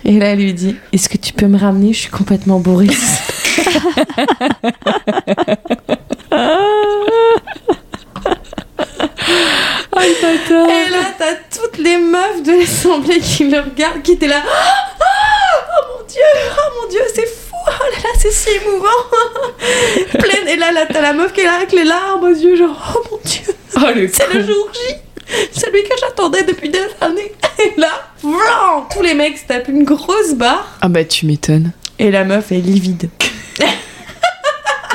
[0.05, 1.93] Et là, elle lui dit Est-ce que tu peux me ramener?
[1.93, 2.89] Je suis complètement bourrée.
[10.03, 14.43] Et là, t'as toutes les meufs de l'assemblée qui le regardent, qui étaient là.
[14.47, 15.01] Ah,
[15.81, 16.23] oh mon dieu,
[16.57, 18.89] oh mon dieu, c'est fou, oh là là, c'est si émouvant.
[20.19, 22.57] Pleine, et là, là t'as la meuf qui est là avec les larmes aux yeux,
[22.57, 23.55] genre, oh mon dieu,
[24.13, 24.95] c'est le jour J,
[25.53, 27.33] celui que j'attendais depuis des années.
[27.59, 27.91] Et là,
[28.23, 31.73] vlan, tous les mecs se tapent une grosse barre, Ah bah tu m'étonnes.
[31.99, 33.09] et la meuf est livide.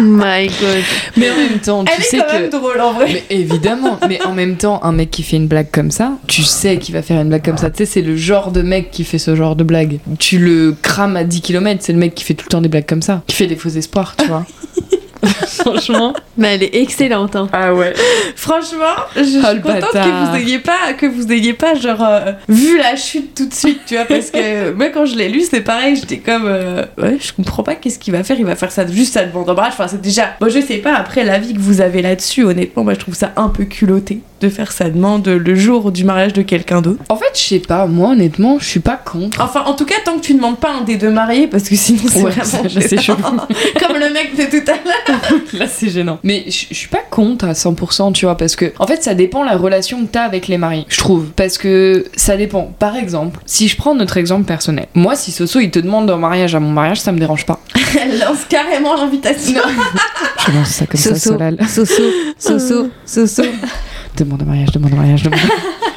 [0.02, 0.84] My god.
[1.18, 2.34] Mais en même temps, tu Elle est sais quand que.
[2.34, 3.08] même drôle en vrai.
[3.14, 6.42] Mais évidemment, mais en même temps, un mec qui fait une blague comme ça, tu
[6.44, 7.70] sais qu'il va faire une blague comme ça.
[7.70, 10.00] Tu sais, c'est le genre de mec qui fait ce genre de blague.
[10.20, 12.70] Tu le crames à 10 km, c'est le mec qui fait tout le temps des
[12.70, 13.22] blagues comme ça.
[13.28, 14.46] Qui fait des faux espoirs, tu vois.
[15.48, 16.14] Franchement.
[16.38, 17.36] Mais elle est excellente.
[17.36, 17.48] Hein.
[17.54, 17.94] Ah ouais.
[18.36, 22.32] Franchement, je suis Oh, contente que vous ayez pas, que vous ayez pas genre euh,
[22.50, 25.42] vu la chute tout de suite, tu vois, parce que moi quand je l'ai lu,
[25.50, 28.56] c'est pareil, j'étais comme euh, ouais, je comprends pas qu'est-ce qu'il va faire, il va
[28.56, 29.74] faire ça juste à demande en mariage.
[29.74, 32.94] Enfin, c'est déjà, moi je sais pas après l'avis que vous avez là-dessus, honnêtement, moi
[32.94, 36.42] je trouve ça un peu culotté de faire sa demande le jour du mariage de
[36.42, 37.02] quelqu'un d'autre.
[37.10, 39.40] En fait, je sais pas, moi honnêtement, je suis pas contre.
[39.42, 41.76] Enfin, en tout cas, tant que tu demandes pas un des deux mariés, parce que
[41.76, 43.18] sinon c'est Ouais, vraiment ça, je sais, gênant.
[43.80, 45.13] comme le mec de tout à l'heure.
[45.54, 46.20] Là, c'est gênant.
[46.24, 49.14] Mais je je suis pas contre à 100%, tu vois, parce que, en fait, ça
[49.14, 51.28] dépend la relation que t'as avec les mariés, je trouve.
[51.36, 52.74] Parce que ça dépend.
[52.80, 56.18] Par exemple, si je prends notre exemple personnel, moi, si Soso, il te demande en
[56.18, 57.60] mariage à mon mariage, ça me dérange pas.
[58.02, 59.62] Elle lance carrément l'invitation.
[60.46, 61.58] Je lance ça comme ça, Soso, Solal.
[61.70, 62.04] Soso,
[62.38, 63.44] Soso, Soso.
[64.18, 65.40] Demande en mariage, demande en mariage, demande.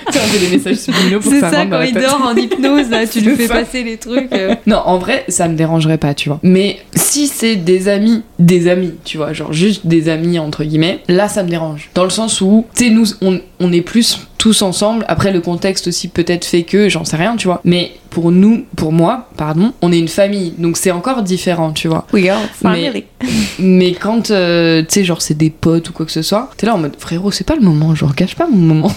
[0.12, 3.20] tu fait des messages subliminaux pour C'est ça quand il dort en hypnose, là, tu
[3.20, 3.54] lui fais ça.
[3.54, 4.32] passer les trucs.
[4.32, 4.54] euh.
[4.66, 6.38] Non, en vrai, ça me dérangerait pas, tu vois.
[6.42, 11.00] Mais si c'est des amis, des amis, tu vois, genre juste des amis entre guillemets,
[11.08, 11.90] là ça me dérange.
[11.94, 15.04] Dans le sens où, tu sais, nous, on, on est plus tous ensemble.
[15.08, 17.60] Après, le contexte aussi peut-être fait que, j'en sais rien, tu vois.
[17.64, 21.88] Mais pour nous, pour moi, pardon, on est une famille, donc c'est encore différent, tu
[21.88, 22.06] vois.
[22.12, 23.04] We are family.
[23.58, 26.66] Mais quand, euh, tu sais, genre c'est des potes ou quoi que ce soit, t'es
[26.66, 28.92] là en mode frérot, c'est pas le moment, genre gâche pas mon moment.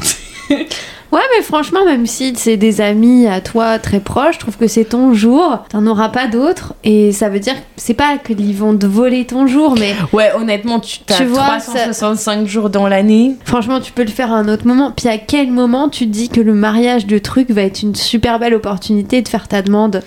[1.11, 4.67] Ouais, mais franchement, même si c'est des amis à toi très proches, je trouve que
[4.67, 6.75] c'est ton jour, t'en auras pas d'autres.
[6.83, 10.79] Et ça veut dire, c'est pas qu'ils vont te voler ton jour, mais Ouais, honnêtement,
[10.79, 13.35] tu, Tu as vois, 365 jours dans l'année.
[13.43, 14.91] franchement, tu peux le faire à un autre moment.
[14.95, 17.95] Puis à quel moment tu te dis que le mariage de truc va être une
[17.95, 20.01] super belle opportunité de faire ta demande?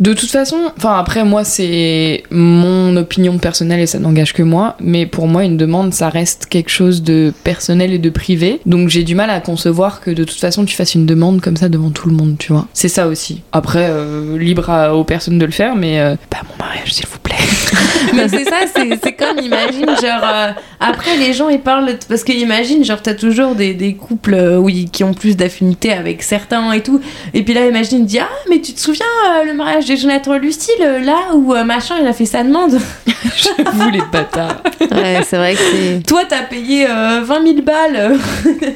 [0.00, 4.74] De toute façon, enfin après moi c'est mon opinion personnelle et ça n'engage que moi,
[4.80, 8.88] mais pour moi une demande ça reste quelque chose de personnel et de privé, donc
[8.88, 11.68] j'ai du mal à concevoir que de toute façon tu fasses une demande comme ça
[11.68, 12.66] devant tout le monde, tu vois.
[12.74, 13.42] C'est ça aussi.
[13.52, 16.92] Après euh, libre à- aux personnes de le faire, mais euh, pas à mon mariage
[16.92, 17.34] s'il vous plaît.
[18.14, 20.50] Mais c'est ça, c'est comme, imagine, genre, euh,
[20.80, 24.56] après les gens ils parlent, parce que imagine, genre, t'as toujours des, des couples euh,
[24.56, 27.00] oui, qui ont plus d'affinité avec certains et tout,
[27.34, 29.94] et puis là, imagine, il dit, ah, mais tu te souviens euh, le mariage de
[29.94, 32.78] Jonathan Lucille, là où euh, machin il a fait sa demande
[33.36, 34.62] J'avoue les bâtards.
[34.80, 36.02] Ouais, c'est vrai que c'est.
[36.06, 38.18] Toi, t'as payé euh, 20 000 balles,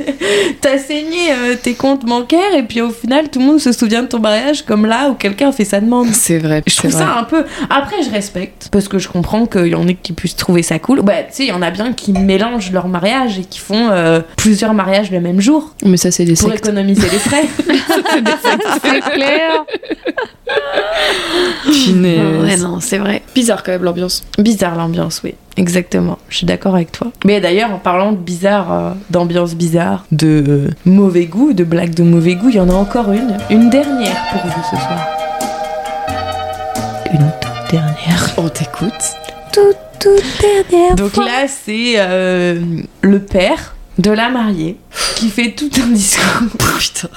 [0.60, 4.02] t'as saigné euh, tes comptes bancaires, et puis au final, tout le monde se souvient
[4.02, 6.08] de ton mariage comme là où quelqu'un a fait sa demande.
[6.12, 7.00] C'est vrai, Je trouve vrai.
[7.02, 7.44] ça un peu.
[7.70, 10.78] Après, je respecte parce que je comprends qu'il y en ait qui puissent trouver ça
[10.78, 11.00] cool.
[11.02, 13.88] Bah, tu sais, il y en a bien qui mélangent leur mariage et qui font
[13.90, 16.64] euh, plusieurs mariages le même jour Mais ça c'est des pour sectes.
[16.66, 17.44] économiser les frais.
[18.82, 19.64] C'est clair.
[21.64, 22.42] Punaise.
[22.42, 23.22] Ouais, non, c'est vrai.
[23.34, 24.24] Bizarre quand même l'ambiance.
[24.38, 25.34] Bizarre l'ambiance, oui.
[25.56, 26.18] Exactement.
[26.28, 27.08] Je suis d'accord avec toi.
[27.24, 31.94] Mais d'ailleurs, en parlant de bizarre, euh, d'ambiance bizarre, de euh, mauvais goût, de blagues
[31.94, 33.36] de mauvais goût, il y en a encore une.
[33.50, 35.06] Une dernière pour vous ce soir.
[37.12, 38.30] Une toute dernière.
[38.36, 38.92] On t'écoute.
[39.52, 41.24] Toute, toute dernière Donc fois.
[41.24, 42.60] là, c'est euh,
[43.02, 44.76] le père de la mariée
[45.16, 46.48] qui fait tout un discours.
[46.78, 47.08] Putain.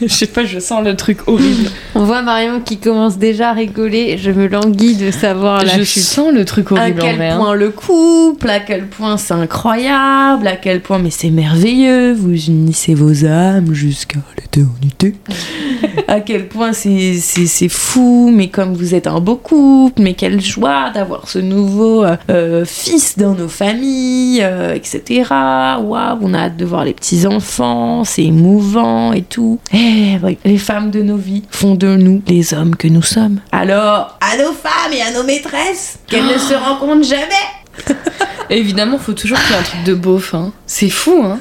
[0.00, 1.70] Je sais pas, je sens le truc horrible.
[1.94, 4.18] On voit Marion qui commence déjà à rigoler.
[4.18, 6.02] Je me languis de savoir la je chute.
[6.02, 7.36] sens le truc À horrible en quel hein.
[7.36, 12.46] point le couple, à quel point c'est incroyable, à quel point mais c'est merveilleux, vous
[12.46, 15.14] unissez vos âmes jusqu'à l'éternité.
[16.08, 20.14] à quel point c'est c'est c'est fou, mais comme vous êtes un beau couple, mais
[20.14, 25.24] quelle joie d'avoir ce nouveau euh, euh, fils dans nos familles, euh, etc.
[25.30, 29.58] Waouh, on a hâte de voir les petits enfants, c'est émouvant et tout.
[29.72, 33.40] Eh oui, les femmes de nos vies font de nous les hommes que nous sommes.
[33.52, 37.94] Alors, à nos femmes et à nos maîtresses, qu'elles ne se rencontrent jamais.
[38.50, 40.34] Évidemment, faut toujours qu'il y ait un truc de beauf.
[40.34, 40.52] Hein.
[40.66, 41.38] C'est fou, hein.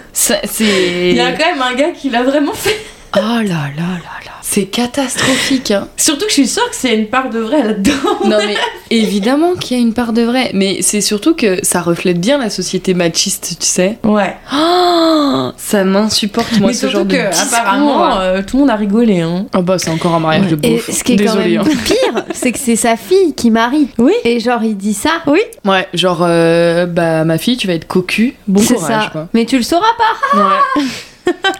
[0.59, 2.77] Il y a quand même un gars qui l'a vraiment fait.
[3.15, 3.41] Oh là là
[3.76, 4.32] là là.
[4.41, 5.88] C'est catastrophique, hein.
[5.98, 7.91] Surtout que je suis sûre que c'est une part de vrai là-dedans.
[8.26, 8.56] Non mais
[8.89, 12.38] évidemment qu'il y a une part de vrai, mais c'est surtout que ça reflète bien
[12.38, 13.98] la société machiste, tu sais.
[14.04, 14.36] Ouais.
[14.54, 17.54] Oh, ça m'insupporte moi mais ce genre de que, discours.
[17.60, 19.22] apparemment, euh, tout le monde a rigolé.
[19.22, 19.46] Hein.
[19.54, 20.89] Ah bah c'est encore un mariage de Et beauf.
[20.91, 21.76] ce qui est Désolée, quand hein.
[21.86, 23.89] pire, c'est que c'est sa fille qui marie.
[23.98, 24.13] Oui.
[24.24, 25.12] Et genre, il dit ça.
[25.28, 25.39] Oui.
[25.65, 28.36] Ouais, genre euh, bah ma fille, tu vas être cocu.
[28.48, 29.10] Bon c'est courage ça.
[29.12, 29.28] quoi.
[29.34, 30.38] Mais tu le sauras pas.
[30.39, 30.84] Ouais.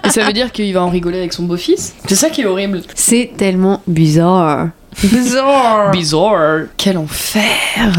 [0.06, 1.96] Et ça veut dire qu'il va en rigoler avec son beau-fils?
[2.08, 2.82] C'est ça qui est horrible.
[2.96, 4.70] C'est tellement bizarre.
[5.04, 5.92] Bizarre.
[5.92, 6.66] Bizarre.
[6.78, 7.44] Quel enfer.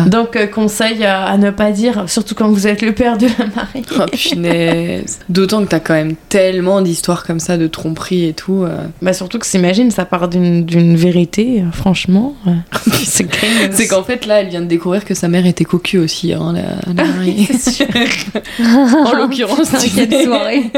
[0.07, 3.27] Donc, euh, conseil à, à ne pas dire, surtout quand vous êtes le père de
[3.39, 3.85] la mariée.
[3.99, 5.21] Oh punaise.
[5.29, 8.65] D'autant que t'as quand même tellement d'histoires comme ça de tromperie et tout.
[8.65, 8.87] euh.
[9.03, 12.35] Bah, surtout que s'imagine, ça part d'une d'une vérité, euh, franchement.
[12.93, 16.53] c'est qu'en fait là, elle vient de découvrir que sa mère était cocu aussi, hein,
[16.55, 17.49] la, la mariée.
[17.59, 17.87] C'est sûr.
[19.07, 20.25] en l'occurrence, tu sais.
[20.25, 20.71] soirée.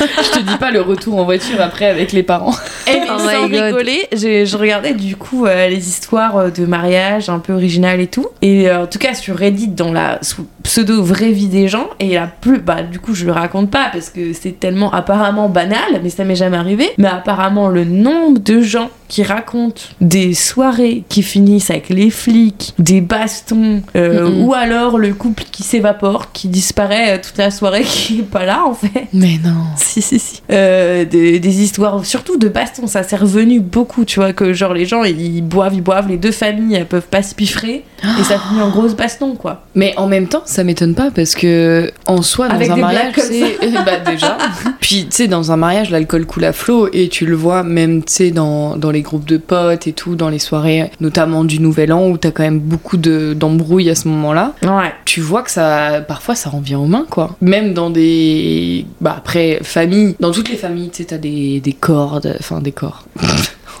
[0.00, 2.54] Je te dis pas le retour en voiture après avec les parents.
[2.88, 3.62] Eh, mais Oh sans my God.
[3.64, 8.06] rigoler, je regardais du coup euh, les histoires euh, de mariage un peu originales et
[8.06, 8.26] tout.
[8.42, 10.20] Et euh, en tout cas sur Reddit, dans la
[10.62, 13.88] pseudo vraie vie des gens, et la plus, bah du coup je le raconte pas
[13.92, 16.90] parce que c'est tellement apparemment banal, mais ça m'est jamais arrivé.
[16.98, 22.74] Mais apparemment le nombre de gens qui racontent des soirées qui finissent avec les flics,
[22.78, 28.20] des bastons, euh, ou alors le couple qui s'évapore, qui disparaît toute la soirée, qui
[28.20, 29.06] est pas là en fait.
[29.12, 29.54] Mais non.
[29.76, 30.42] Si, si, si.
[30.50, 34.72] Euh, des, des histoires, surtout de baston, ça s'est revenu beaucoup, tu vois, que genre
[34.72, 37.84] les gens ils boivent, ils boivent, les deux familles elles peuvent pas se piffrer,
[38.20, 39.64] et ça finit en grosse baston, quoi.
[39.74, 43.14] Mais en même temps, ça m'étonne pas parce que en soi, dans Avec un mariage,
[43.16, 44.36] c'est bah déjà.
[44.80, 48.04] Puis tu sais, dans un mariage, l'alcool coule à flot et tu le vois même
[48.04, 51.60] tu sais dans, dans les groupes de potes et tout, dans les soirées, notamment du
[51.60, 54.54] Nouvel An où t'as quand même beaucoup de d'embrouilles à ce moment-là.
[54.62, 54.92] Ouais.
[55.04, 57.36] Tu vois que ça, parfois, ça revient aux mains quoi.
[57.40, 61.72] Même dans des, bah après famille, dans toutes les familles, tu sais, t'as des des
[61.72, 63.04] cordes, enfin des corps.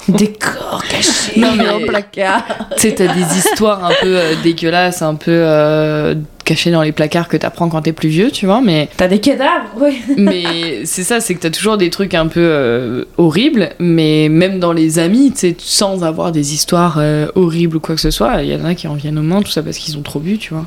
[0.08, 2.44] Des corps cachés Non, mais- dans le placard.
[2.76, 6.14] Tu sais, t'as des histoires un peu euh, dégueulasses, un peu euh,
[6.44, 9.18] cachées dans les placards que t'apprends quand t'es plus vieux, tu vois, mais T'as des
[9.20, 9.94] cadavres, ouais.
[10.18, 14.58] Mais c'est ça, c'est que t'as toujours des trucs un peu euh, horribles, mais même
[14.60, 17.00] dans les amis, tu sais, sans avoir des histoires
[17.34, 19.40] horribles ou quoi que ce soit, il y en a qui en viennent aux mains,
[19.42, 20.66] tout ça parce qu'ils ont trop bu, tu vois.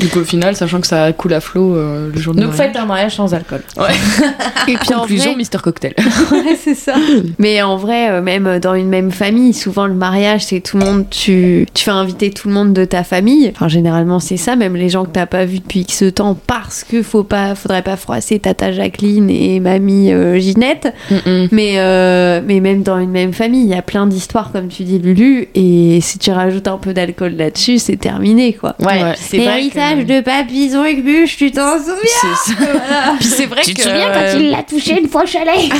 [0.00, 0.06] Mhm.
[0.08, 2.72] Donc au final, sachant que ça coule à flot euh, le jour de Donc mariage.
[2.72, 3.62] faites un mariage sans alcool.
[4.68, 5.94] Et puis en Conclusion, vrai, Mister Cocktail.
[6.32, 6.94] ouais, c'est ça.
[7.38, 10.84] Mais en vrai, euh, même dans une même famille, souvent le mariage, c'est tout le
[10.84, 13.50] monde, tu, tu fais inviter tout le monde de ta famille.
[13.54, 16.84] Enfin, généralement, c'est ça, même les gens que t'as pas vus depuis X temps, parce
[16.84, 20.92] que faut pas, faudrait pas froisser tata Jacqueline et mamie euh, Ginette.
[21.10, 21.48] Mm-mm.
[21.52, 24.82] Mais, euh, mais même dans une même famille, il y a plein d'histoires, comme tu
[24.84, 28.74] dis, Lulu, et si tu rajoutes un peu d'alcool là-dessus, c'est terminé, quoi.
[28.80, 29.12] Ouais, Ouais.
[29.16, 31.94] c'est vrai que- de papillon et bûche, tu t'en souviens
[32.44, 33.14] C'est ça.
[33.18, 33.78] Puis c'est vrai Tu que.
[33.82, 35.54] te souviens quand il l'a touché une fois au chalet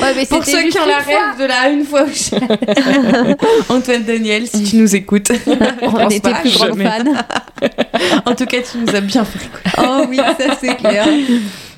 [0.00, 3.38] Ouais, mais Pour ceux qui ont la rêve de la une fois au chalet.
[3.68, 5.30] Antoine Daniel, si tu nous écoutes.
[5.82, 6.84] On pense était pas, plus grands jamais.
[6.84, 7.70] fans.
[8.26, 9.38] En tout cas, tu nous as bien fait
[9.78, 11.06] Oh oui, ça c'est clair.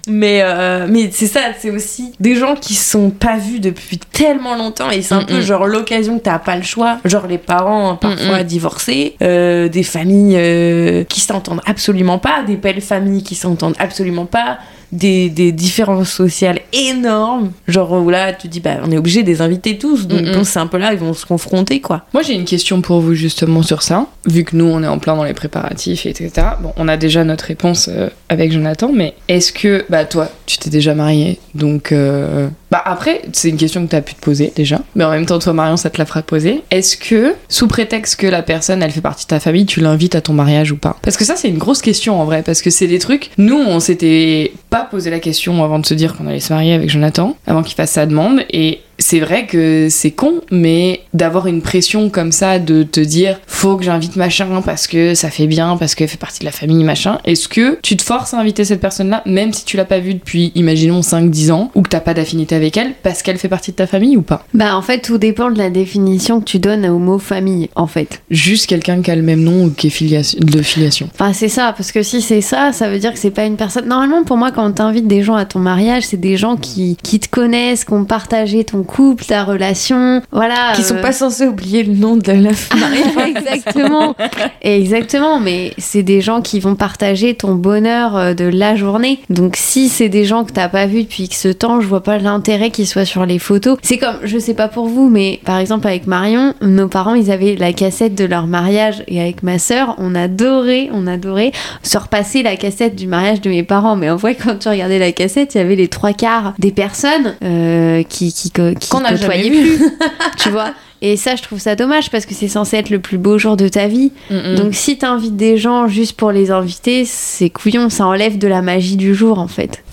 [0.06, 4.54] Mais, euh, mais c'est ça, c'est aussi des gens qui sont pas vus depuis tellement
[4.56, 5.26] longtemps et c'est un Mm-mm.
[5.26, 6.98] peu genre l'occasion que t'as pas le choix.
[7.04, 12.56] Genre les parents hein, parfois divorcés, euh, des familles euh, qui s'entendent absolument pas, des
[12.56, 14.58] belles familles qui s'entendent absolument pas,
[14.92, 17.52] des, des différences sociales énormes.
[17.68, 20.44] Genre où là tu dis bah on est obligé de les inviter tous, donc bon,
[20.44, 22.02] c'est un peu là ils vont se confronter quoi.
[22.12, 24.98] Moi j'ai une question pour vous justement sur ça, vu que nous on est en
[24.98, 26.30] plein dans les préparatifs, etc.
[26.62, 30.58] Bon, on a déjà notre réponse euh, avec Jonathan, mais est-ce que, bah toi, tu
[30.58, 31.92] t'es déjà marié, donc...
[31.92, 35.24] euh, Bah après, c'est une question que t'as pu te poser déjà, mais en même
[35.24, 36.62] temps toi Marion ça te la fera poser.
[36.70, 40.16] Est-ce que, sous prétexte que la personne elle fait partie de ta famille, tu l'invites
[40.16, 40.96] à ton mariage ou pas?
[41.02, 43.30] Parce que ça c'est une grosse question en vrai, parce que c'est des trucs...
[43.38, 46.74] Nous on s'était pas posé la question avant de se dire qu'on allait se marier
[46.74, 51.46] avec Jonathan, avant qu'il fasse sa demande, et c'est vrai que c'est con, mais d'avoir
[51.46, 55.46] une pression comme ça, de te dire faut que j'invite machin parce que ça fait
[55.46, 57.18] bien, parce qu'elle fait partie de la famille, machin.
[57.24, 60.14] Est-ce que tu te forces à inviter cette personne-là, même si tu l'as pas vue
[60.14, 63.70] depuis, imaginons, 5-10 ans, ou que t'as pas d'affinité avec elle, parce qu'elle fait partie
[63.72, 64.44] de ta famille ou pas?
[64.54, 67.86] Bah en fait, tout dépend de la définition que tu donnes au mot famille, en
[67.86, 68.22] fait.
[68.30, 71.08] Juste quelqu'un qui a le même nom ou qui est filiation, de filiation.
[71.14, 73.56] Enfin, c'est ça, parce que si c'est ça, ça veut dire que c'est pas une
[73.56, 73.86] personne.
[73.86, 77.20] Normalement, pour moi, quand t'invites des gens à ton mariage, c'est des gens qui, qui
[77.20, 80.72] te connaissent, qui ont partagé ton couple, ta relation, voilà.
[80.74, 83.04] Qui sont euh, pas censés oublier le nom de la mariée.
[83.36, 84.16] exactement.
[84.62, 89.20] Exactement, mais c'est des gens qui vont partager ton bonheur euh, de la journée.
[89.28, 92.18] Donc si c'est des gens que t'as pas vu depuis ce temps, je vois pas
[92.18, 93.76] l'intérêt qu'ils soient sur les photos.
[93.82, 97.30] C'est comme, je sais pas pour vous, mais par exemple avec Marion, nos parents, ils
[97.30, 101.98] avaient la cassette de leur mariage et avec ma sœur, on adorait, on adorait se
[101.98, 103.96] repasser la cassette du mariage de mes parents.
[103.96, 106.72] Mais en vrai, quand tu regardais la cassette, il y avait les trois quarts des
[106.72, 108.32] personnes euh, qui,
[108.78, 109.04] qui Qu'on
[109.50, 109.76] vu.
[109.78, 109.92] plus.
[110.38, 113.18] tu vois et ça, je trouve ça dommage parce que c'est censé être le plus
[113.18, 114.12] beau jour de ta vie.
[114.30, 118.62] Donc si t'invites des gens juste pour les inviter, c'est couillon, ça enlève de la
[118.62, 119.84] magie du jour en fait.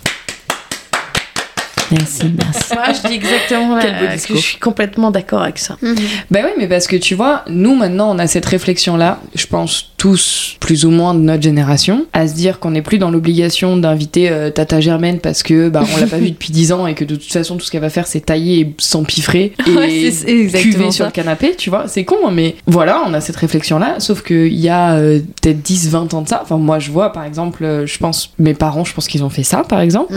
[1.93, 2.73] Merci, merci.
[2.73, 5.77] Moi, je dis exactement la- que je suis complètement d'accord avec ça.
[6.31, 9.89] Bah oui, mais parce que tu vois, nous maintenant, on a cette réflexion-là, je pense
[9.97, 13.77] tous, plus ou moins de notre génération, à se dire qu'on n'est plus dans l'obligation
[13.77, 16.93] d'inviter euh, Tata Germaine parce que bah, on l'a pas vue depuis 10 ans et
[16.93, 20.11] que de toute façon, tout ce qu'elle va faire, c'est tailler et s'empiffrer et Ouais,
[20.51, 20.91] cuver ça.
[20.91, 21.85] sur le canapé, tu vois.
[21.87, 25.61] C'est con, hein, mais voilà, on a cette réflexion-là, sauf qu'il y a euh, peut-être
[25.61, 26.41] 10, 20 ans de ça.
[26.43, 29.29] Enfin, moi, je vois, par exemple, euh, je pense, mes parents, je pense qu'ils ont
[29.29, 30.13] fait ça, par exemple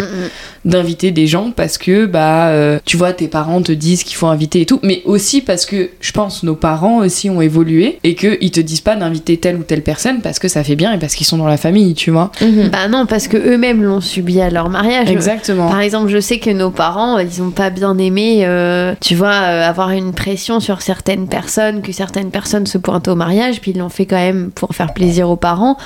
[0.64, 4.26] d'inviter des gens parce que bah euh, tu vois tes parents te disent qu'il faut
[4.28, 8.14] inviter et tout mais aussi parce que je pense nos parents aussi ont évolué et
[8.14, 10.92] que ils te disent pas d'inviter telle ou telle personne parce que ça fait bien
[10.92, 12.30] et parce qu'ils sont dans la famille tu vois
[12.72, 15.10] Bah non, parce que eux-mêmes l'ont subi à leur mariage.
[15.10, 19.14] exactement Par exemple, je sais que nos parents, ils ont pas bien aimé, euh, tu
[19.14, 23.60] vois, euh, avoir une pression sur certaines personnes, que certaines personnes se pointent au mariage,
[23.60, 25.76] puis ils l'ont fait quand même pour faire plaisir aux parents,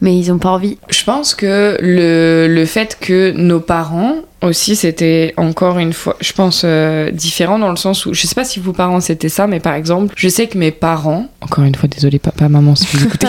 [0.00, 0.78] mais ils ont pas envie.
[0.88, 6.32] je pense que le, le fait que nos parents aussi c'était encore une fois je
[6.32, 9.46] pense euh, différent dans le sens où je sais pas si vos parents c'était ça
[9.46, 12.86] mais par exemple je sais que mes parents encore une fois désolé papa maman si
[12.92, 13.28] vous écoutez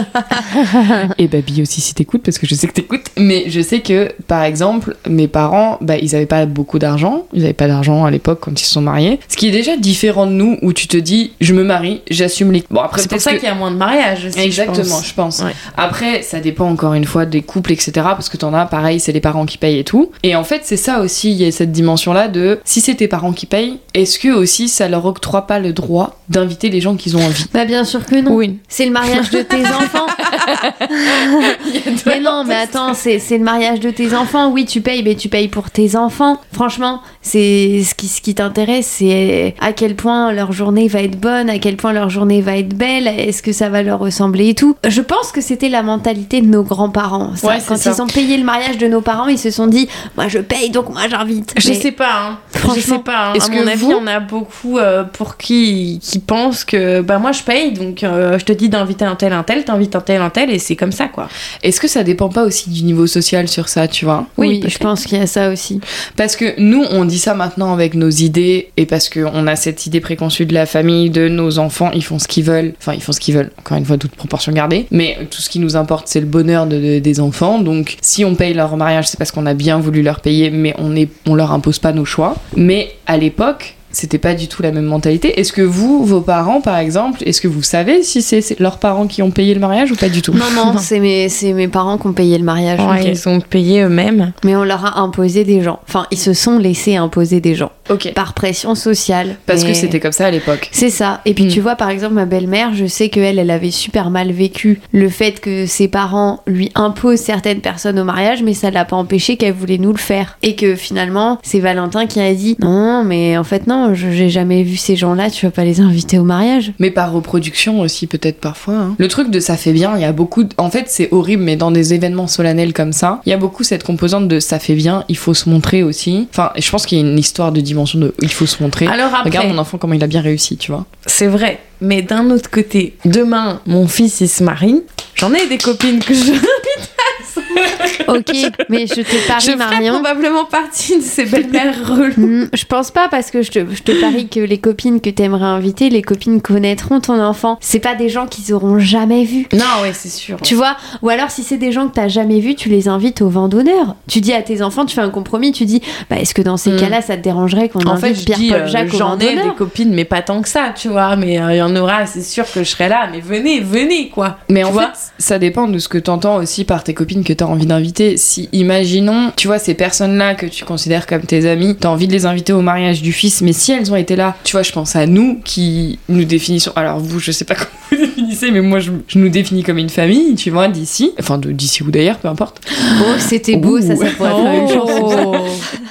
[1.17, 4.12] et baby aussi si t'écoutes parce que je sais que t'écoutes mais je sais que
[4.28, 8.12] par exemple mes parents bah ils avaient pas beaucoup d'argent ils avaient pas d'argent à
[8.12, 10.88] l'époque quand ils se sont mariés ce qui est déjà différent de nous où tu
[10.88, 13.56] te dis je me marie j'assume les bon après C'est pour ça qu'il y a
[13.56, 14.39] moins de mariages aussi.
[14.39, 15.39] Exactement, je pense.
[15.39, 15.54] Ouais.
[15.78, 17.91] Après, ça dépend encore une fois des couples, etc.
[17.95, 20.12] Parce que t'en as, pareil, c'est les parents qui payent et tout.
[20.24, 23.07] Et en fait, c'est ça aussi, il y a cette dimension-là de si c'est tes
[23.07, 26.95] parents qui payent, est-ce que aussi ça leur octroie pas le droit d'inviter les gens
[26.95, 27.45] qu'ils ont envie?
[27.53, 28.33] Bah bien sûr que non.
[28.33, 28.59] Oui.
[28.67, 30.07] C'est le mariage de tes enfants.
[32.05, 34.51] mais non, mais attends, c'est c'est le mariage de tes enfants.
[34.51, 36.39] Oui, tu payes, mais tu payes pour tes enfants.
[36.53, 41.19] Franchement, c'est ce qui, ce qui t'intéresse, c'est à quel point leur journée va être
[41.19, 44.49] bonne, à quel point leur journée va être belle, est-ce que ça va leur ressembler
[44.49, 44.75] et tout.
[44.88, 47.36] Je pense que c'était la mentalité de nos grands-parents.
[47.36, 47.47] ça.
[47.47, 47.93] Ouais, c'est Quand ça.
[47.97, 50.69] ils ont payé le mariage de nos parents, ils se sont dit, moi je paye,
[50.69, 51.53] donc moi j'invite.
[51.58, 52.38] Je Mais- sais pas, hein.
[52.75, 53.29] Je sais pas.
[53.29, 53.34] hein.
[53.34, 57.01] est-ce À que mon avis, vous- on a beaucoup euh, pour qui qui pensent que
[57.01, 59.95] bah moi je paye, donc euh, je te dis d'inviter un tel un tel, t'invites
[59.95, 61.27] un tel un tel et c'est comme ça quoi.
[61.63, 64.25] Est-ce que ça dépend pas aussi du niveau social sur ça, tu vois?
[64.38, 64.71] Oui, peut-être.
[64.73, 65.79] je pense qu'il y a ça aussi.
[66.15, 69.86] Parce que nous, on dit ça maintenant avec nos idées et parce qu'on a cette
[69.86, 72.73] idée préconçue de la famille, de nos enfants, ils font ce qu'ils veulent.
[72.79, 74.88] Enfin, ils font ce qu'ils veulent, encore une fois, toute proportion gardée.
[74.91, 77.60] Mais tout ce qui nous importe, c'est le bonheur de- de- des enfants.
[77.60, 80.73] Donc, si on paye leur mariage, c'est parce qu'on a bien voulu leur payer, mais
[80.79, 82.36] on, est, on leur impose pas nos choix.
[82.55, 85.39] Mais à l'époque, c'était pas du tout la même mentalité.
[85.39, 89.08] Est-ce que vous, vos parents, par exemple, est-ce que vous savez si c'est leurs parents
[89.08, 90.34] qui ont payé le mariage ou pas du tout?
[90.34, 92.80] Non, non, c'est mes, c'est mes parents qui ont payé le mariage.
[92.80, 93.12] Ouais.
[93.12, 94.32] Ils ont payé eux-mêmes.
[94.43, 95.80] Mais on leur a imposé des gens.
[95.88, 97.71] Enfin, ils se sont laissés imposer des gens.
[97.89, 98.12] Ok.
[98.13, 99.38] Par pression sociale.
[99.45, 100.69] Parce Mais que c'était comme ça à l'époque.
[100.71, 101.21] C'est ça.
[101.25, 101.49] Et puis Mm.
[101.49, 105.10] tu vois, par exemple, ma belle-mère, je sais qu'elle, elle avait super mal vécu le
[105.10, 109.38] fait que ses parents lui imposent certaines personnes au mariage, mais ça l'a pas empêché
[109.38, 110.38] qu'elle voulait nous le faire.
[110.43, 114.29] Et que finalement, c'est Valentin qui a dit Non, mais en fait, non, je- j'ai
[114.29, 116.71] jamais vu ces gens-là, tu vas pas les inviter au mariage.
[116.79, 118.75] Mais par reproduction aussi, peut-être parfois.
[118.75, 118.95] hein.
[118.97, 120.43] Le truc de ça fait bien, il y a beaucoup.
[120.43, 123.37] de- En fait, c'est horrible, mais dans des événements solennels comme ça, il y a
[123.37, 126.27] beaucoup cette composante de ça fait bien, il faut se montrer aussi.
[126.31, 128.87] Enfin, je pense qu'il y a une histoire de dimension de il faut se montrer.
[128.87, 130.85] Alors après, Regarde mon enfant comment il a bien réussi, tu vois.
[131.05, 131.59] c'est vrai.
[131.81, 134.81] Mais d'un autre côté, demain, mon fils il se marie.
[135.15, 136.33] J'en ai des copines que je.
[138.07, 138.31] Ok,
[138.69, 139.93] mais je te je parie, ferai Marion.
[139.95, 142.13] probablement partie de ces belles-mères reloues.
[142.45, 145.09] Hmm, Je pense pas parce que je te, je te parie que les copines que
[145.09, 147.57] t'aimerais inviter, les copines connaîtront ton enfant.
[147.62, 149.47] C'est pas des gens qu'ils auront jamais vus.
[149.53, 150.38] Non, ouais, c'est sûr.
[150.41, 153.21] Tu vois Ou alors si c'est des gens que t'as jamais vus, tu les invites
[153.21, 153.95] au vent d'honneur.
[154.07, 156.57] Tu dis à tes enfants, tu fais un compromis, tu dis, bah est-ce que dans
[156.57, 156.77] ces Mm.
[156.79, 159.29] cas-là, ça te dérangerait qu'on En invite je Pierre-Paul euh, Jacques au vent j'en ai
[159.31, 161.15] des d'honneur copines, mais pas tant que ça, tu vois.
[161.15, 163.07] Mais euh, il y en aura, c'est sûr que je serai là.
[163.12, 164.38] Mais venez, venez, quoi.
[164.49, 167.23] Mais Tu en vois fait, ça dépend de ce que t'entends aussi par tes copines
[167.23, 168.17] que t'as envie d'inviter.
[168.17, 172.12] Si, imaginons, tu vois, ces personnes-là que tu considères comme tes amis, t'as envie de
[172.12, 174.73] les inviter au mariage du fils, mais si elles ont été là, tu vois, je
[174.73, 176.71] pense à nous qui nous définissons.
[176.75, 179.78] Alors vous, je sais pas comment vous définissez, mais moi, je, je nous définis comme
[179.78, 181.12] une famille, tu vois, d'ici.
[181.17, 182.60] Enfin, d'ici ou d'ailleurs, peu importe.
[183.02, 184.88] Oh, c'était beau, ça, ça pourrait une Oh.
[184.88, 185.34] chanson.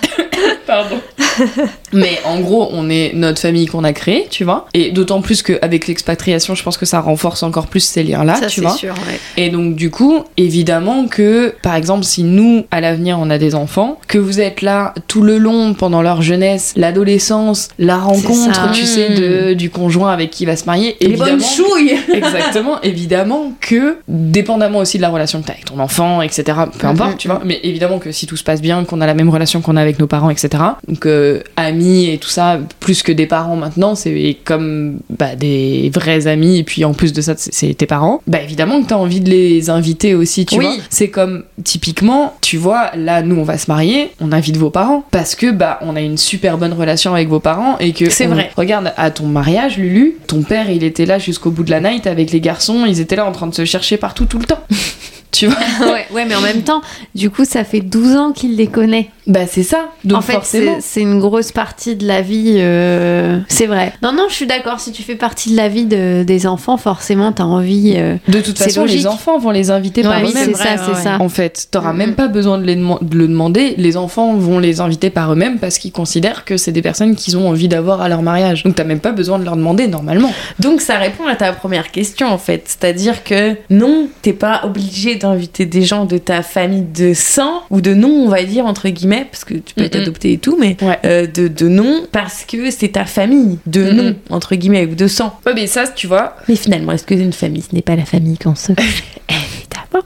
[0.67, 0.98] Pardon.
[1.93, 4.67] Mais en gros, on est notre famille qu'on a créée, tu vois.
[4.75, 8.47] Et d'autant plus qu'avec l'expatriation, je pense que ça renforce encore plus ces liens-là, Ça,
[8.47, 8.71] tu vois.
[8.73, 9.19] sûr, ouais.
[9.37, 13.55] Et donc du coup, évidemment que, par exemple, si nous, à l'avenir, on a des
[13.55, 18.85] enfants, que vous êtes là tout le long pendant leur jeunesse, l'adolescence, la rencontre, tu
[18.85, 21.45] sais, de, du conjoint avec qui il va se marier, Les bonnes évidemment.
[21.45, 26.23] chouilles Exactement, évidemment que, dépendamment aussi de la relation que tu as avec ton enfant,
[26.23, 26.43] etc.,
[26.79, 29.07] peu Mhm, importe, tu vois, mais évidemment que si tout se passe bien, qu'on a
[29.07, 30.49] la même relation qu'on a avec nos parents, etc.,
[30.87, 35.91] donc euh, amis et tout ça, plus que des parents maintenant, c'est comme bah, des
[35.95, 38.95] vrais amis, et puis en plus de ça, c'est- tes parents, bah évidemment que tu
[38.95, 40.65] as envie de les inviter aussi, tu Oui.
[40.65, 40.75] vois.
[40.91, 45.05] C'est comme, typiquement, tu vois, là, nous, on va se marier, on invite vos parents,
[45.11, 48.09] parce que, bah, on a une super bonne relation avec vos parents, et que...
[48.11, 48.51] C'est vrai.
[48.57, 52.07] Regarde, à ton mariage, Lulu, ton père, il était là jusqu'au bout de la night
[52.07, 54.61] avec les garçons, ils étaient là en train de se chercher partout tout le temps.
[55.33, 55.57] tu vois
[55.93, 56.81] ouais, ouais, mais en même temps,
[57.15, 59.11] du coup, ça fait 12 ans qu'il les connaît.
[59.27, 59.91] Bah c'est ça.
[60.05, 60.79] Donc en fait, forcément.
[60.81, 62.57] c'est une grosse partie de la vie.
[62.61, 63.93] euh, C'est vrai.
[64.03, 64.81] Non, non, je suis d'accord.
[64.81, 67.93] Si tu fais partie de la vie de- des enfants, forcément, t'as envie.
[67.97, 69.01] euh, De toute façon, logique.
[69.01, 70.55] les enfants vont les inviter par oui, eux-mêmes.
[70.55, 71.03] c'est ça, c'est ouais.
[71.03, 71.17] ça.
[71.21, 71.99] En fait, t'auras Mhm.
[71.99, 73.75] même pas besoin de, les de le demander.
[73.77, 77.37] Les enfants vont les inviter par eux-mêmes parce qu'ils considèrent que c'est des personnes qu'ils
[77.37, 78.63] ont envie d'avoir à leur mariage.
[78.65, 80.33] Donc t'as même pas besoin de leur demander normalement.
[80.59, 85.17] Donc ça répond à ta première question en fait, c'est-à-dire que non, t'es pas obligé
[85.19, 88.89] d'inviter des gens de ta famille de sang ou de nom, on va dire entre
[88.89, 90.99] guillemets, parce que tu peux être adopté et tout, mais Ouais.
[91.05, 95.07] euh, de, de nom parce que c'est ta famille de nom entre guillemets ou de
[95.07, 95.39] sang.
[95.47, 96.37] Ouais, mais ça, tu vois.
[96.49, 98.73] Mais finalement, est-ce que une famille, ce n'est pas la famille qu'on se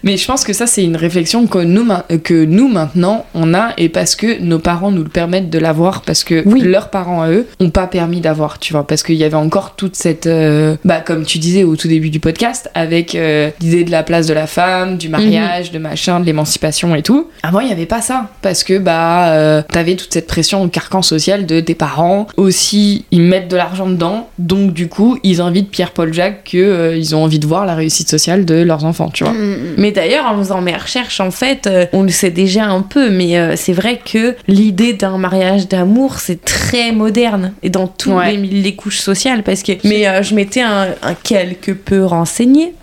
[0.03, 3.53] Mais je pense que ça, c'est une réflexion que nous, ma- que nous maintenant, on
[3.55, 6.61] a et parce que nos parents nous le permettent de l'avoir parce que Oui.
[6.63, 8.87] leurs parents à eux ont pas permis d'avoir, tu vois.
[8.87, 10.27] Parce qu'il y avait encore toute cette.
[10.27, 14.03] euh, bah, comme tu disais au tout début du podcast, avec euh, l'idée de la
[14.03, 17.29] place de la femme, du mariage, de machin, de l'émancipation et tout.
[17.43, 18.31] Avant, il y avait pas ça.
[18.43, 22.27] Parce que, bah, euh, t'avais toute cette pression au carcan social de tes parents.
[22.37, 24.29] Aussi, ils mettent de l'argent dedans.
[24.39, 27.75] Donc, du coup, ils invitent Pierre-Paul Jacques que euh, ils ont envie de voir la
[27.75, 29.33] réussite sociale de leurs enfants, tu vois.
[29.33, 32.83] mm, Mais d'ailleurs, en faisant mes recherches, en fait, euh, on le sait déjà un
[32.83, 37.87] peu, mais euh, c'est vrai que l'idée d'un mariage d'amour, c'est très moderne et dans
[37.87, 38.33] toutes Ouais.
[38.37, 39.43] les, les couches sociales.
[39.43, 42.75] Parce que, mais euh, je m'étais un, un quelque peu renseignée.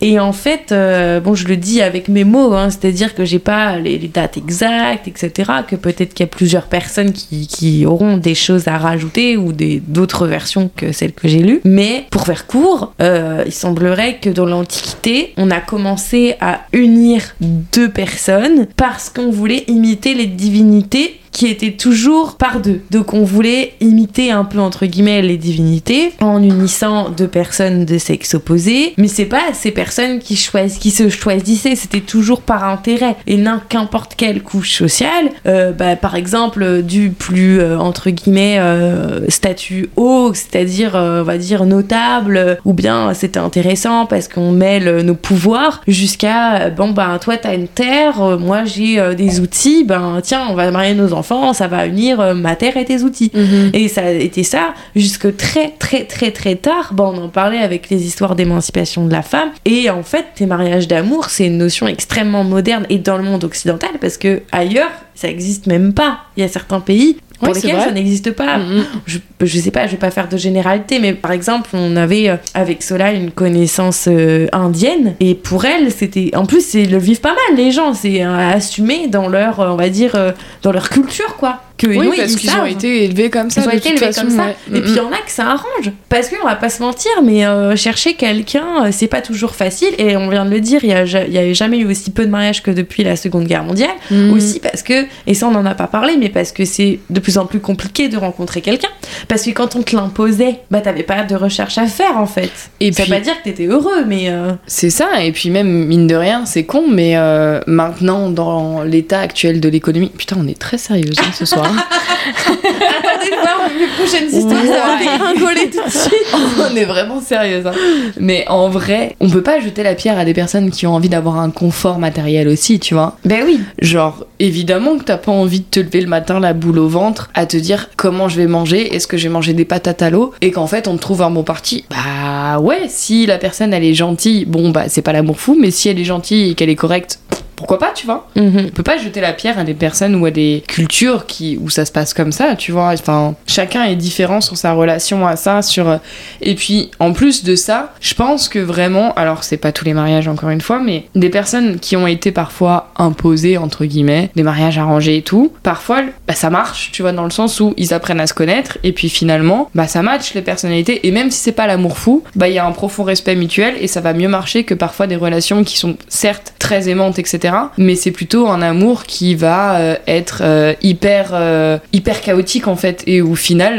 [0.00, 3.38] Et en fait, euh, bon, je le dis avec mes mots, hein, c'est-à-dire que j'ai
[3.38, 5.50] pas les, les dates exactes, etc.
[5.68, 9.52] Que peut-être qu'il y a plusieurs personnes qui, qui auront des choses à rajouter ou
[9.52, 11.60] d'autres versions que celles que j'ai lues.
[11.64, 17.34] Mais pour faire court, euh, il semblerait que dans l'Antiquité, on a commencé à unir
[17.40, 22.80] deux personnes parce qu'on voulait imiter les divinités qui étaient toujours par deux.
[22.90, 27.98] Donc on voulait imiter un peu entre guillemets les divinités en unissant deux personnes de
[27.98, 32.64] sexe opposé, mais c'est pas ces personnes qui choisissent, qui se choisissaient, c'était toujours par
[32.64, 35.30] intérêt et non qu'importe quelle couche sociale.
[35.46, 41.38] Euh, bah, par exemple du plus euh, entre guillemets euh, statut haut, c'est-à-dire on va
[41.38, 47.36] dire notable, ou bien c'était intéressant parce qu'on mêle nos pouvoirs jusqu'à bon ben toi
[47.36, 51.68] t'as une terre, moi j'ai des outils, ben tiens on va marier nos enfants, ça
[51.68, 53.32] va unir euh, ma terre et tes outils.
[53.72, 56.92] Et ça a été ça jusque très très très très tard.
[56.92, 59.50] Bon, on en parlait avec les histoires d'émancipation de la femme.
[59.64, 63.44] Et en fait, les mariages d'amour, c'est une notion extrêmement moderne et dans le monde
[63.44, 66.20] occidental parce que ailleurs, ça existe même pas.
[66.36, 68.58] Il y a certains pays pour lesquels ça n'existe pas.
[68.58, 68.84] Mhm.
[69.06, 72.28] Je, je sais pas, je vais pas faire de généralité, mais par exemple, on avait
[72.28, 76.30] euh, avec Sola une connaissance euh, indienne et pour elle, c'était.
[76.34, 77.94] En plus, ils le vivent pas mal, les gens.
[77.94, 80.16] C'est euh, assumé dans leur, on va dire,
[80.62, 81.60] dans leur culture, quoi.
[81.80, 83.62] Que Oui, parce ils qu'ils ont été élevés comme ça.
[83.62, 84.44] Ils ont été élevés façon, comme ça.
[84.44, 84.56] ouais.
[84.74, 85.90] Et puis il y en a que ça arrange.
[86.10, 89.88] Parce qu'on va pas se mentir, mais euh, chercher quelqu'un, euh, c'est pas toujours facile.
[89.96, 92.30] Et on vient de le dire, il y y a jamais eu aussi peu de
[92.30, 93.90] mariages que depuis la Seconde Guerre mondiale.
[94.10, 94.32] Mhm.
[94.32, 97.20] Aussi parce que, et ça on en a pas parlé, mais parce que c'est de
[97.20, 98.88] plus en plus compliqué de rencontrer quelqu'un.
[99.26, 102.50] Parce que quand on te l'imposait, bah t'avais pas de recherche à faire en fait.
[102.80, 104.28] Et ça puis- veut pas dire que t'étais heureux, mais.
[104.28, 108.82] euh, C'est ça, et puis même, mine de rien, c'est con, mais euh, maintenant, dans
[108.82, 110.10] l'état actuel de l'économie...
[110.16, 111.69] Putain, on est très sérieuse hein, ce soir.
[111.70, 116.34] Attendez de voir mes prochaines histoires, ça va dégringoler tout de suite.
[116.72, 117.66] on est vraiment sérieuse.
[117.66, 117.72] hein.
[118.18, 121.08] Mais en vrai, on peut pas jeter la pierre à des personnes qui ont envie
[121.08, 123.16] d'avoir un confort matériel aussi, tu vois.
[123.24, 123.60] Ben oui.
[123.80, 127.30] Genre, évidemment que t'as pas envie de te lever le matin la boule au ventre
[127.34, 130.10] à te dire comment je vais manger, est-ce que je vais manger des patates à
[130.10, 131.84] l'eau, et qu'en fait on te trouve un bon parti.
[131.90, 135.70] Bah ouais, si la personne elle est gentille, bon bah c'est pas l'amour fou, mais
[135.70, 137.18] si elle est gentille et qu'elle est correcte,
[137.60, 138.66] pourquoi pas, tu vois Mhm.
[138.68, 141.68] On peut pas jeter la pierre à des personnes ou à des cultures qui, où
[141.68, 142.88] ça se passe comme ça, tu vois.
[142.94, 145.98] Enfin, chacun est différent sur sa relation à ça, sur.
[146.40, 149.92] Et puis, en plus de ça, je pense que vraiment, alors c'est pas tous les
[149.92, 154.42] mariages encore une fois, mais des personnes qui ont été parfois imposées, entre guillemets, des
[154.42, 157.92] mariages arrangés et tout, parfois, bah, ça marche, tu vois, dans le sens où ils
[157.92, 161.40] apprennent à se connaître et puis finalement, bah, ça match les personnalités et même si
[161.40, 164.14] c'est pas l'amour fou, bah, il y a un profond respect mutuel et ça va
[164.14, 167.49] mieux marcher que parfois des relations qui sont certes très aimantes, etc.
[167.78, 172.76] Mais c'est plutôt un amour qui va euh, être euh, hyper, euh, hyper chaotique en
[172.76, 173.76] fait et au final,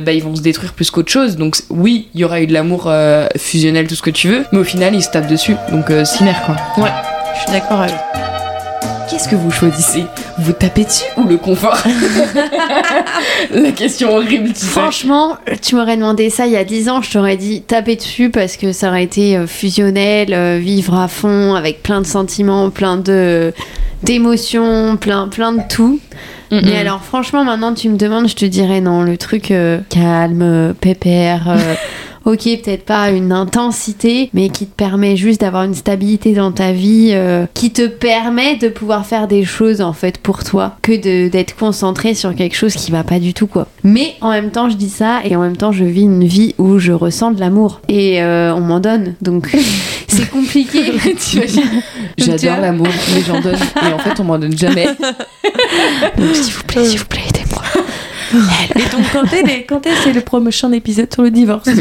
[0.00, 1.36] bah, ils vont se détruire plus qu'autre chose.
[1.36, 2.92] Donc oui, il y aura eu de l'amour
[3.36, 5.56] fusionnel, tout ce que tu veux, mais au final, ils se tapent dessus.
[5.70, 6.56] Donc cinér quoi.
[7.34, 8.33] Je suis d'accord avec.
[9.08, 10.04] Qu'est-ce que vous choisissez?
[10.38, 11.76] Vous tapez dessus ou le confort?
[13.52, 14.66] La question horrible, tu sais.
[14.66, 18.30] Franchement, tu m'aurais demandé ça il y a 10 ans, je t'aurais dit taper dessus
[18.30, 22.70] parce que ça aurait été euh, fusionnel, euh, vivre à fond avec plein de sentiments,
[22.70, 23.52] plein de
[24.02, 26.00] d'émotions, plein plein de tout.
[26.50, 26.76] Mm, Mais mm.
[26.76, 31.48] alors franchement, maintenant tu me demandes, je te dirais non, le truc euh, calme, pépère.
[31.48, 31.74] euh,
[32.26, 36.72] Ok, peut-être pas une intensité, mais qui te permet juste d'avoir une stabilité dans ta
[36.72, 40.92] vie, euh, qui te permet de pouvoir faire des choses en fait pour toi, que
[40.92, 43.66] de- d'être concentré sur quelque chose qui va pas du tout quoi.
[43.82, 46.54] Mais en même temps, je dis ça et en même temps, je vis une vie
[46.58, 49.54] où je ressens de l'amour et euh, on m'en donne, donc
[50.08, 50.92] c'est compliqué.
[51.18, 51.62] T'imagines
[52.16, 53.56] Tu vois J'adore l'amour, mais j'en donne.
[53.56, 54.86] Et en fait, on m'en donne jamais.
[56.16, 57.20] Donc s'il vous plaît, s'il vous plaît.
[58.76, 61.68] Et donc, quand est, quand est c'est le prochain épisode sur le divorce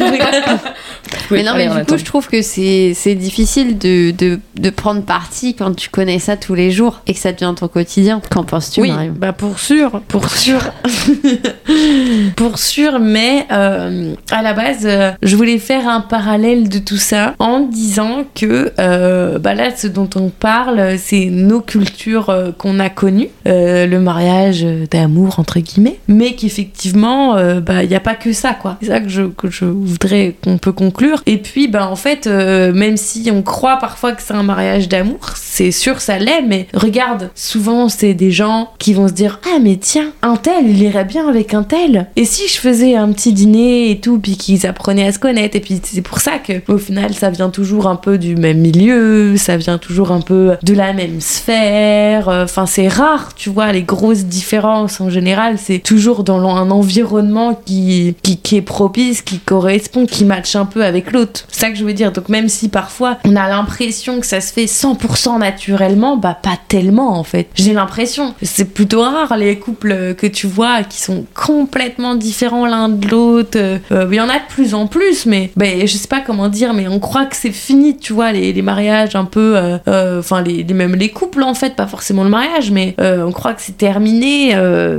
[1.32, 1.94] Oui, mais non, allez, mais du attend.
[1.94, 6.20] coup, je trouve que c'est c'est difficile de, de, de prendre parti quand tu connais
[6.20, 8.22] ça tous les jours et que ça devient ton quotidien.
[8.30, 10.60] Qu'en penses-tu, Oui, Marion bah pour sûr, pour sûr,
[12.36, 13.00] pour sûr.
[13.00, 17.60] Mais euh, à la base, euh, je voulais faire un parallèle de tout ça en
[17.62, 22.90] disant que euh, bah là, ce dont on parle, c'est nos cultures euh, qu'on a
[22.90, 28.16] connues, euh, le mariage d'amour entre guillemets, mais qu'effectivement, euh, bah il n'y a pas
[28.16, 28.78] que ça, quoi.
[28.82, 31.22] C'est ça que je que je voudrais qu'on peut conclure.
[31.26, 34.90] Et puis, bah en fait, euh, même si on croit parfois que c'est un mariage
[34.90, 39.40] d'amour, c'est sûr, ça l'est, mais regarde, souvent c'est des gens qui vont se dire
[39.46, 42.08] Ah, mais tiens, un tel, il irait bien avec un tel.
[42.16, 45.56] Et si je faisais un petit dîner et tout, puis qu'ils apprenaient à se connaître,
[45.56, 48.60] et puis c'est pour ça que au final, ça vient toujours un peu du même
[48.60, 52.30] milieu, ça vient toujours un peu de la même sphère.
[52.30, 56.72] euh, Enfin, c'est rare, tu vois, les grosses différences en général, c'est toujours dans un
[56.72, 61.46] environnement qui, qui, qui est propice, qui correspond, qui matche un peu avec l'autre.
[61.50, 62.12] C'est ça que je veux dire.
[62.12, 66.58] Donc, même si parfois on a l'impression que ça se fait 100% naturellement, bah, pas
[66.68, 67.48] tellement en fait.
[67.56, 68.34] J'ai l'impression.
[68.42, 73.58] C'est plutôt rare les couples que tu vois qui sont complètement différents l'un de l'autre.
[73.58, 73.80] Euh,
[74.12, 76.74] Il y en a de plus en plus, mais ben, je sais pas comment dire,
[76.74, 79.58] mais on croit que c'est fini, tu vois, les, les mariages un peu.
[79.58, 83.32] euh, euh, Enfin, les, même les couples en fait, pas forcément le mariage, mais on
[83.32, 84.56] croit que c'est terminé,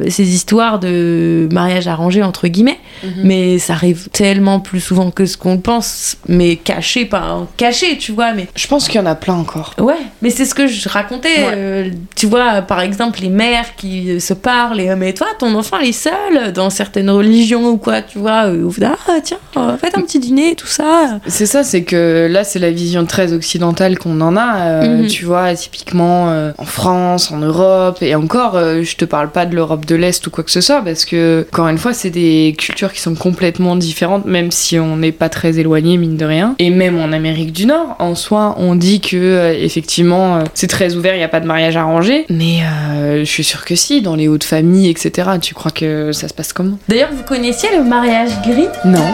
[0.09, 1.14] ces histoires de
[1.53, 2.79] mariage arrangé entre guillemets.
[3.23, 8.12] Mais ça arrive tellement plus souvent que ce qu'on pense, mais caché, pas caché, tu
[8.12, 9.75] vois, mais Je pense qu'il y en a plein encore.
[9.79, 11.29] Ouais, mais c'est ce que je racontais.
[11.45, 11.53] Ouais.
[11.55, 15.79] euh, tu vois, par exemple, les mères qui se parlent et mais toi, ton enfant,
[15.79, 18.47] il est seul dans certaines religions ou quoi, tu vois.
[18.47, 21.19] euh, ou, ah, tiens, euh, faites un petit dîner, tout ça.
[21.27, 24.61] C'est ça, c'est que là, c'est la vision très occidentale qu'on en a.
[24.61, 25.07] euh, Mhm.
[25.09, 29.55] Tu vois, typiquement euh, en France, en Europe, et encore, je te parle pas de
[29.55, 32.55] l'Europe de l'Est ou quoi que ce soit, parce que, encore une fois, c'est des
[32.59, 36.55] cultures qui sont complètement différentes, même si on n'est pas très éloigné, mine de rien.
[36.59, 40.67] Et même en Amérique du Nord, en soi, on dit que, euh, effectivement, euh, c'est
[40.67, 42.27] très ouvert, il n'y a pas de mariage arrangé.
[42.31, 46.13] Mais euh, je suis sûre que si, dans les hautes familles, etc., tu crois que
[46.13, 46.79] ça se passe comment?
[46.89, 48.69] D'ailleurs, vous connaissiez le mariage gris?
[48.85, 49.05] Non.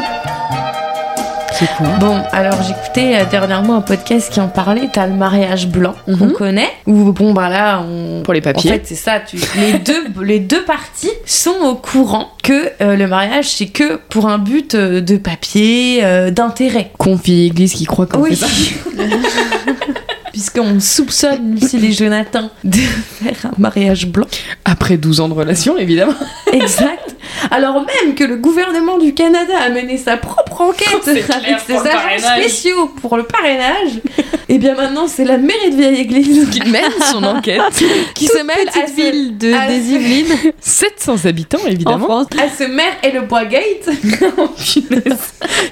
[1.61, 4.89] C'est quoi Bon, alors j'écoutais euh, dernièrement un podcast qui en parlait.
[4.93, 6.33] T'as le mariage blanc qu'on Mhm.
[6.33, 8.71] connaît, où bon bah là on Pour les En papiers.
[8.73, 9.21] fait, c'est ça.
[9.21, 9.37] Tu...
[9.59, 14.29] Les, deux, les deux parties sont au courant que euh, le mariage, c'est que pour
[14.29, 16.91] un but euh, de papier, euh, d'intérêt.
[16.99, 18.47] Confie église qui croit qu'on fait ça.
[20.33, 24.27] Puisqu'on soupçonne Lucille et Jonathan de faire un mariage blanc.
[24.65, 26.15] Après 12 ans de relation, évidemment.
[26.53, 27.10] Exact.
[27.51, 31.25] Alors même que le gouvernement du Canada a mené sa propre enquête avec
[31.67, 32.41] ses pour le agents parrainage.
[32.43, 34.01] spéciaux pour le parrainage,
[34.49, 37.61] et bien maintenant c'est la mairie de Vieille Église Qui mène son enquête.
[38.15, 42.05] qui se mêle à ce- ville de, à- des Yvelines 700 habitants, en évidemment.
[42.07, 42.27] France.
[42.39, 43.89] à ce maire et le bois gate.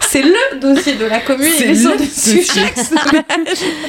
[0.08, 1.50] C'est le dossier de la commune.
[1.56, 2.62] C'est Ils sont le dessus dossier.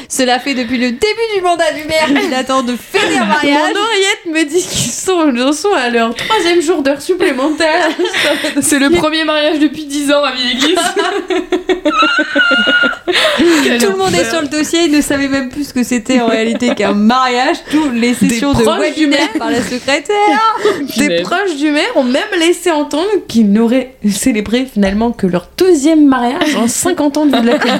[0.09, 3.73] Cela fait depuis le début du mandat du maire qu'il attend de faire un mariage.
[3.73, 7.58] Mon oreillette me dit qu'ils sont, en sont à leur troisième jour d'heure supplémentaire.
[8.61, 10.77] C'est le premier mariage depuis 10 ans à Vieille Église.
[13.79, 16.21] Tout le monde est sur le dossier, ils ne savaient même plus ce que c'était
[16.21, 17.57] en réalité qu'un mariage.
[17.71, 19.29] Toutes les sessions de proches du webinaire maire.
[19.37, 20.57] par la secrétaire.
[20.97, 26.07] Des proches du maire ont même laissé entendre qu'ils n'auraient célébré finalement que leur deuxième
[26.07, 27.79] mariage en 50 ans de vie de la commune.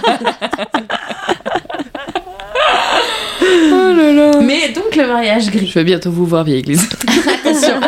[3.42, 4.32] Oh là là.
[4.42, 5.68] Mais donc le mariage gris.
[5.68, 6.88] Je vais bientôt vous voir, vieille église.
[7.46, 7.80] attention,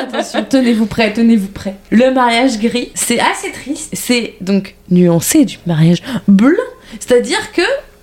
[0.49, 1.75] tenez-vous prêts, tenez-vous prêts.
[1.89, 3.89] Le mariage gris, c'est assez triste.
[3.93, 6.57] C'est donc nuancé du mariage blanc.
[6.99, 7.61] C'est-à-dire que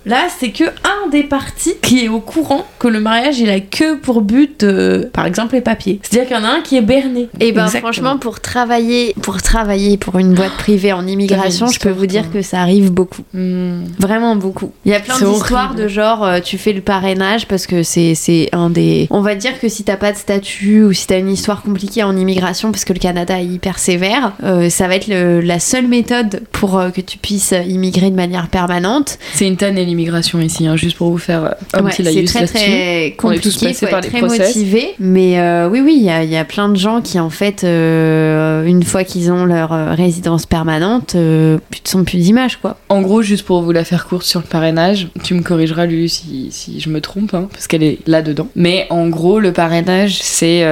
[0.09, 3.59] là, c'est que un des partis qui est au courant que le mariage, il a
[3.59, 5.99] que pour but, euh, par exemple, les papiers.
[6.03, 7.29] C'est-à-dire qu'il y en a un qui est berné.
[7.39, 7.91] Et ben Exactement.
[7.93, 12.31] franchement pour travailler pour travailler pour une boîte privée en immigration, je peux vous dire
[12.31, 13.23] que ça arrive beaucoup.
[13.33, 13.83] Hmm.
[13.99, 14.71] Vraiment beaucoup.
[14.85, 18.49] Il y a plein d'histoires de genre euh, tu fais le parrainage parce que c'est
[18.51, 21.29] un des on va dire que si t'as pas de statut ou si t'as une
[21.29, 25.07] histoire compliquée en immigration parce que le Canada est hyper sévère, euh, ça va être
[25.07, 29.17] le- la seule méthode pour euh, que tu puisses immigrer de manière permanente.
[29.33, 32.03] C'est une tannée l'immigration ici, hein, juste pour vous faire euh, un Ouais, petit c'est
[32.03, 32.53] laïus très là-dessus.
[32.55, 34.55] très On est tous compliqué, faut par être très process.
[34.55, 34.95] motivé.
[34.99, 37.29] Mais euh, oui, oui, il y a, il y a plein de gens qui en
[37.29, 42.57] fait, euh, une fois qu'ils ont leur résidence permanente, euh, plus de son plus d'image
[42.57, 42.77] quoi.
[42.89, 46.07] En gros, juste pour vous la faire courte sur le parrainage, tu me corrigeras, Lulu,
[46.07, 48.47] si, si je me trompe, hein, parce qu'elle est là-dedans.
[48.55, 50.63] Mais en gros, le parrainage, c'est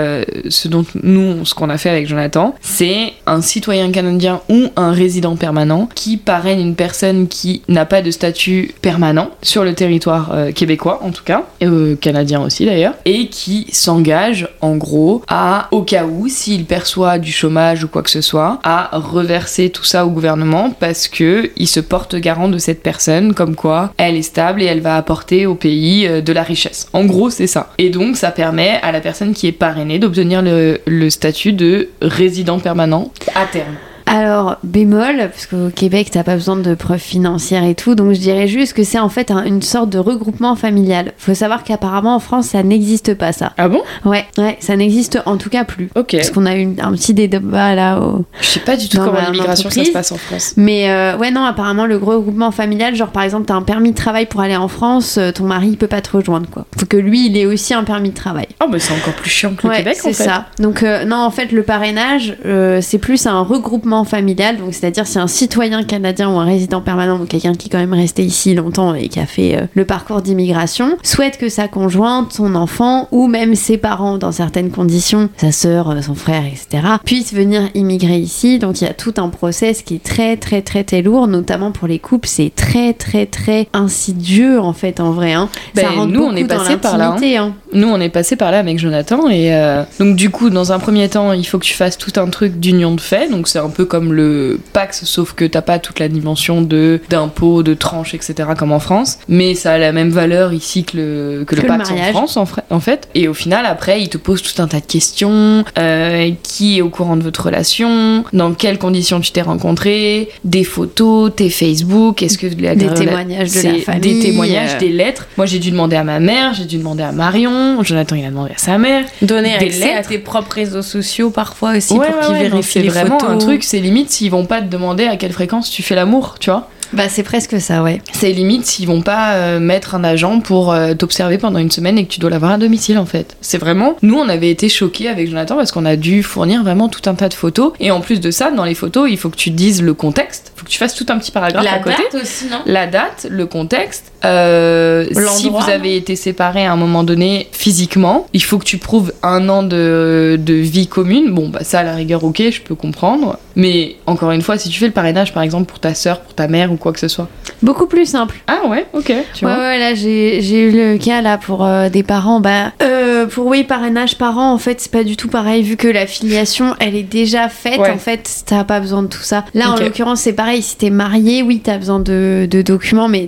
[0.49, 4.91] ce dont nous, ce qu'on a fait avec Jonathan, c'est un citoyen canadien ou un
[4.91, 9.06] résident permanent qui parraine une personne qui n'a pas de statut permanent
[9.41, 13.67] sur le territoire euh, québécois, en tout cas, et euh, canadien aussi d'ailleurs, et qui
[13.71, 18.21] s'engage, en gros, à, au cas où, s'il perçoit du chômage ou quoi que ce
[18.21, 22.83] soit, à reverser tout ça au gouvernement parce que il se porte garant de cette
[22.83, 26.43] personne, comme quoi elle est stable et elle va apporter au pays euh, de la
[26.43, 26.87] richesse.
[26.93, 27.73] En gros, c'est ça.
[27.77, 32.59] Et donc, ça permet à la personne qui est parrainée d'obtenir le statut de résident
[32.59, 33.75] permanent à terme.
[34.07, 38.19] Alors, bémol, parce qu'au Québec, t'as pas besoin de preuves financières et tout, donc je
[38.19, 41.11] dirais juste que c'est en fait un- une sorte de regroupement familial.
[41.17, 43.51] Faut savoir qu'apparemment en France, ça n'existe pas ça.
[43.57, 43.81] Ah bon?
[44.05, 45.89] Ouais, ouais, ça n'existe en tout cas plus.
[45.95, 46.11] Ok.
[46.13, 47.99] Parce qu'on a eu un petit débat là.
[47.99, 48.25] Au...
[48.39, 50.53] Je sais pas du tout Dans comment l'immigration ça se passe en France.
[50.57, 53.97] Mais euh, ouais, non, apparemment, le regroupement familial, genre par exemple, t'as un permis de
[53.97, 56.65] travail pour aller en France, euh, ton mari il peut pas te rejoindre quoi.
[56.79, 58.47] Faut que lui, il ait aussi un permis de travail.
[58.63, 60.23] Oh, mais c'est encore plus chiant que le Ouais, Québec en c'est fait.
[60.23, 60.45] ça.
[60.59, 64.57] Donc euh, non, en fait, le parrainage, euh, c'est plus un regroupement familial.
[64.57, 67.77] Donc c'est-à-dire si un citoyen canadien ou un résident permanent, donc quelqu'un qui est quand
[67.77, 71.67] même resté ici longtemps et qui a fait euh, le parcours d'immigration, souhaite que sa
[71.67, 76.43] conjointe, son enfant ou même ses parents, dans certaines conditions, sa sœur, euh, son frère,
[76.45, 78.59] etc., puissent venir immigrer ici.
[78.59, 81.71] Donc il y a tout un process qui est très très très très lourd, notamment
[81.71, 82.27] pour les couples.
[82.27, 85.33] C'est très très très insidieux en fait en vrai.
[85.33, 85.49] Hein.
[85.75, 87.35] Ben, ça rentre nous, on est passé par là, hein.
[87.37, 87.53] hein.
[87.73, 90.79] Nous, on est passé par là avec Jonathan et euh, donc du coup, dans un
[90.79, 93.29] premier temps, il faut que tu fasses tout un truc d'union de fait.
[93.29, 96.99] Donc c'est un peu comme le Pax, sauf que t'as pas toute la dimension de
[97.09, 98.49] d'impôts, de tranches, etc.
[98.57, 99.19] comme en France.
[99.27, 101.97] Mais ça a la même valeur ici que le que, le Que le Pax en.
[102.11, 102.37] France,
[102.69, 103.07] en, fait.
[103.15, 105.63] Et au final, après, il te pose tout un tas de questions.
[105.77, 110.63] euh, qui est au courant de votre relation Dans quelles conditions tu t'es rencontrés Des
[110.63, 114.79] photos, tes Facebook Est-ce que la- Des témoignages de la famille, Des témoignages, euh.
[114.79, 115.27] des lettres.
[115.37, 117.83] Moi, j'ai dû demander à ma mère, j'ai dû demander à Marion.
[117.83, 119.05] Jonathan, il a demandé à sa mère.
[119.21, 120.09] Donner Des accès à lettres.
[120.09, 123.35] tes propres réseaux sociaux parfois aussi Ouais, pour ouais, qu'ils ouais, vérifient les vraiment photos.
[123.35, 126.35] un truc, c'est limite s'ils vont pas te demander à quelle fréquence tu fais l'amour,
[126.39, 126.69] tu vois.
[126.93, 128.01] Bah c'est presque ça, ouais.
[128.13, 131.97] C'est limite s'ils vont pas euh, mettre un agent pour euh, t'observer pendant une semaine
[131.97, 133.35] et que tu dois l'avoir à domicile en fait.
[133.41, 133.97] C'est vraiment.
[134.03, 137.13] Nous on avait été choqués avec Jonathan parce qu'on a dû fournir vraiment tout un
[137.15, 139.49] tas de photos et en plus de ça, dans les photos, il faut que tu
[139.49, 141.97] dises le contexte, il faut que tu fasses tout un petit paragraphe La à côté.
[142.09, 142.59] date aussi, non?
[142.65, 148.27] La date, le contexte, euh, si vous avez été séparés à un moment donné physiquement,
[148.33, 151.31] il faut que tu prouves un an de, de vie commune.
[151.33, 153.37] Bon, bah ça, à la rigueur, ok, je peux comprendre.
[153.55, 156.33] Mais encore une fois, si tu fais le parrainage, par exemple, pour ta soeur, pour
[156.33, 157.27] ta mère ou quoi que ce soit.
[157.61, 158.35] Beaucoup plus simple.
[158.47, 159.57] Ah ouais, ok, tu ouais, vois.
[159.57, 162.39] ouais, là j'ai eu le cas là pour euh, des parents.
[162.39, 165.87] Bah, euh, pour oui, parrainage parents, en fait, c'est pas du tout pareil vu que
[165.87, 167.79] la filiation elle est déjà faite.
[167.79, 167.89] Ouais.
[167.89, 169.43] En fait, t'as pas besoin de tout ça.
[169.53, 170.61] Là, en l'occurrence, c'est pareil.
[170.61, 173.27] Si t'es marié, oui, t'as besoin de, de documents, mais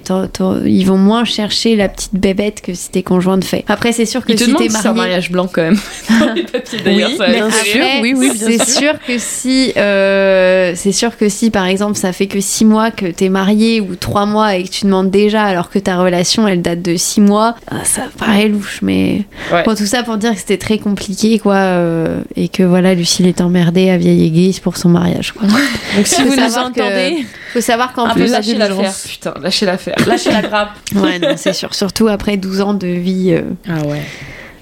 [0.80, 3.66] ils vont moins chercher la petite bébête que si t'es conjointe fait.
[3.68, 4.98] Après, c'est sûr que Il te si t'es si c'est un marié.
[5.12, 5.80] mariage blanc quand même.
[6.20, 8.80] Dans les papiers d'ailleurs, Oui, ça Mais a bien sûr, oui, oui, c'est sûr.
[8.80, 12.92] sûr que si, euh, c'est sûr que si, par exemple, ça fait que six mois
[12.92, 16.48] que t'es marié ou trois mois et que tu demandes déjà alors que ta relation
[16.48, 18.80] elle date de six mois, ah, ça paraît louche.
[18.82, 19.64] Mais Ouais.
[19.64, 23.28] bon, tout ça pour dire que c'était très compliqué, quoi, euh, et que voilà, Lucille
[23.28, 25.34] est emmerdée à vieille église pour son mariage.
[25.34, 25.48] Quoi.
[25.48, 28.94] Donc si Faut vous nous savoir que- entendez, Faut savoir qu'en Un plus, Lâchez l'affaire,
[29.10, 29.96] putain, lâchez l'affaire.
[30.06, 30.69] lâchez la grappe.
[30.96, 33.32] Ouais, non, c'est sûr, surtout après 12 ans de vie.
[33.34, 34.02] euh, Ah ouais.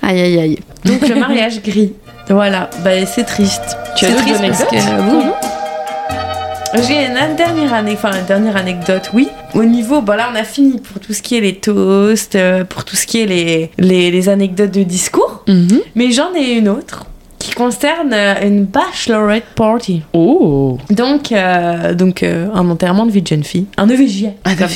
[0.01, 0.59] Aïe aïe aïe.
[0.85, 1.93] Donc le mariage gris.
[2.29, 3.77] Voilà, bah c'est triste.
[3.95, 5.23] Tu as triste parce que, oui.
[6.87, 9.29] J'ai une dernière année, enfin une dernière anecdote, oui.
[9.55, 12.65] Au niveau, bon là on a fini pour tout ce qui est les toasts, euh,
[12.65, 15.43] pour tout ce qui est les, les, les anecdotes de discours.
[15.47, 15.79] Mhm.
[15.95, 17.05] Mais j'en ai une autre
[17.39, 20.01] qui concerne euh, une bachelorette party.
[20.13, 23.65] Oh Donc, euh, donc euh, un enterrement de vie de jeune fille.
[23.77, 24.25] Un EVJ.
[24.45, 24.67] Un comme,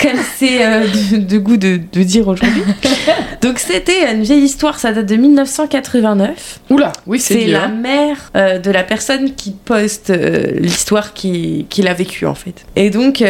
[0.00, 2.62] comme c'est euh, de, de goût de, de dire aujourd'hui.
[3.42, 6.60] donc c'était une vieille histoire, ça date de 1989.
[6.70, 10.12] Oula, oui, c'est C'est la mère euh, de la personne qui poste
[10.58, 12.64] l'histoire qui- qu'il a vécue en fait.
[12.76, 13.22] Et donc,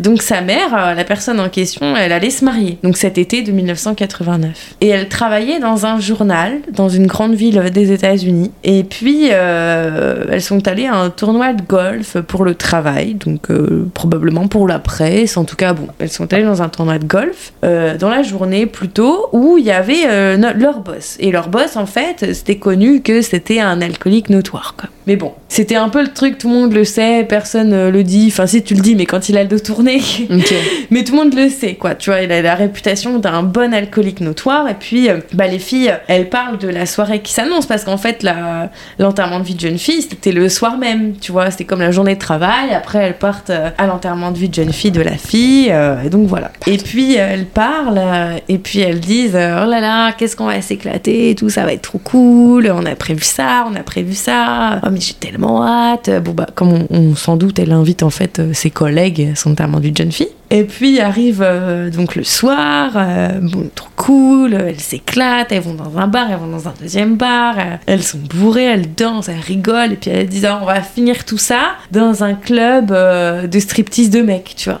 [0.00, 2.78] donc sa mère, la personne en question, elle allait se marier.
[2.82, 4.74] Donc cet été de 1989.
[4.80, 8.50] Et elle travaillait dans un journal dans une grande ville des États-Unis.
[8.64, 13.50] Et puis euh, elles sont allées à un tournoi de golf pour le travail, donc
[13.50, 15.36] euh, probablement pour la presse.
[15.36, 18.22] En tout cas, bon, elles sont allées dans un tournoi de golf euh, dans la
[18.22, 21.16] journée plutôt où il y avait leur boss.
[21.20, 24.74] Et leur boss, en fait, c'était connu que c'était un alcoolique notoire.
[24.78, 24.88] Quoi.
[25.06, 28.04] Mais bon, c'était un peu le truc, tout le monde le sait, personne euh, le
[28.04, 28.26] dit.
[28.28, 30.00] Enfin, si tu le dis, mais quand il a le dos tourné.
[30.90, 31.94] Mais tout le monde le sait, quoi.
[31.94, 34.68] Tu vois, il a la réputation d'un bon alcoolique notoire.
[34.68, 37.96] Et puis, euh, bah, les filles, elles parlent de la soirée qui s'annonce parce qu'en
[37.96, 41.14] fait, la- l'enterrement de vie de jeune fille, c'était le soir même.
[41.20, 42.72] Tu vois, c'était comme la journée de travail.
[42.74, 45.68] Après, elles partent euh, à l'enterrement de vie de jeune fille de la fille.
[45.70, 46.50] euh, et donc voilà.
[46.66, 48.00] Et puis, elles parlent
[48.48, 51.72] et puis elles disent Oh là là, qu'est-ce qu'on va s'éclater et tout, ça va
[51.72, 52.70] être trop cool.
[52.74, 54.80] On a prévu ça, on a prévu ça.
[54.84, 56.10] Oh, mais j'ai tellement hâte.
[56.22, 59.92] Bon, bah, comme on, s'en doute, elle invite en fait euh, ses collègues son vie
[59.92, 60.28] de jeune fille.
[60.50, 65.74] Et puis arrive euh, donc le soir, euh, bon, trop cool, elles s'éclatent, elles vont
[65.74, 69.38] dans un bar, elles vont dans un deuxième bar, elles sont bourrées, elles dansent, elles
[69.38, 73.60] rigolent, et puis elles disent Ah, on va finir tout ça dans un club de
[73.60, 74.80] striptease de mecs, tu vois.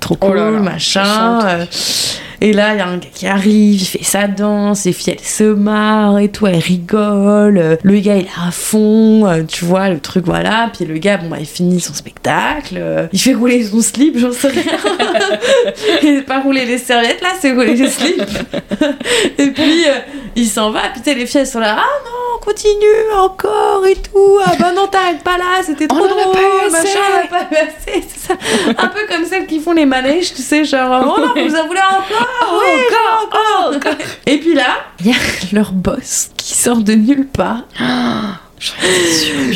[0.00, 1.40] Trop Oh cool, là là, machin.
[1.46, 1.64] euh,
[2.42, 5.14] et là, il y a un gars qui arrive, il fait sa danse, les filles,
[5.18, 7.58] elles se marrent et tout, elles rigolent.
[7.58, 10.70] euh, Le gars, il est à fond, euh, tu vois, le truc, voilà.
[10.74, 14.32] Puis le gars, bon, bah, il finit son spectacle, il fait rouler son slip, j'en
[14.32, 14.62] sais rien.
[16.02, 18.22] il pas rouler les serviettes, là, c'est rouler le slip.
[19.38, 19.98] et puis, euh,
[20.34, 24.38] il s'en va, puis les filles, elles sont là, ah non, continue encore et tout.
[24.46, 27.28] Ah bah non, t'arrêtes pas là, c'était trop On en a drôle, machin, on a
[27.28, 28.34] pas eu assez, c'est ça.
[28.78, 31.66] Un peu comme celles qui font les manèges, tu sais, genre, oh non, vous en
[31.66, 32.26] voulez encore?
[32.60, 32.82] Oui,
[33.24, 34.06] encore, encore.
[34.26, 35.16] Et puis là, il y a
[35.52, 37.62] leur boss qui sort de nulle part.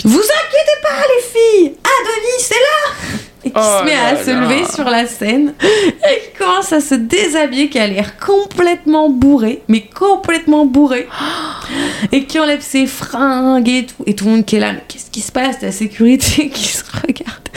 [0.05, 4.31] Vous inquiétez pas, les filles Adonis, c'est là Et qui Oh se met à se
[4.31, 4.41] là.
[4.41, 9.63] lever sur la scène et qui commence à se déshabiller, qui a l'air complètement bourré,
[9.69, 11.07] mais complètement bourré,
[12.13, 14.05] et qui enlève ses fringues et tout.
[14.07, 15.61] Et tout le monde qui est là, mais qu'est-ce qui se passe?
[15.61, 17.49] La sécurité qui se regarde.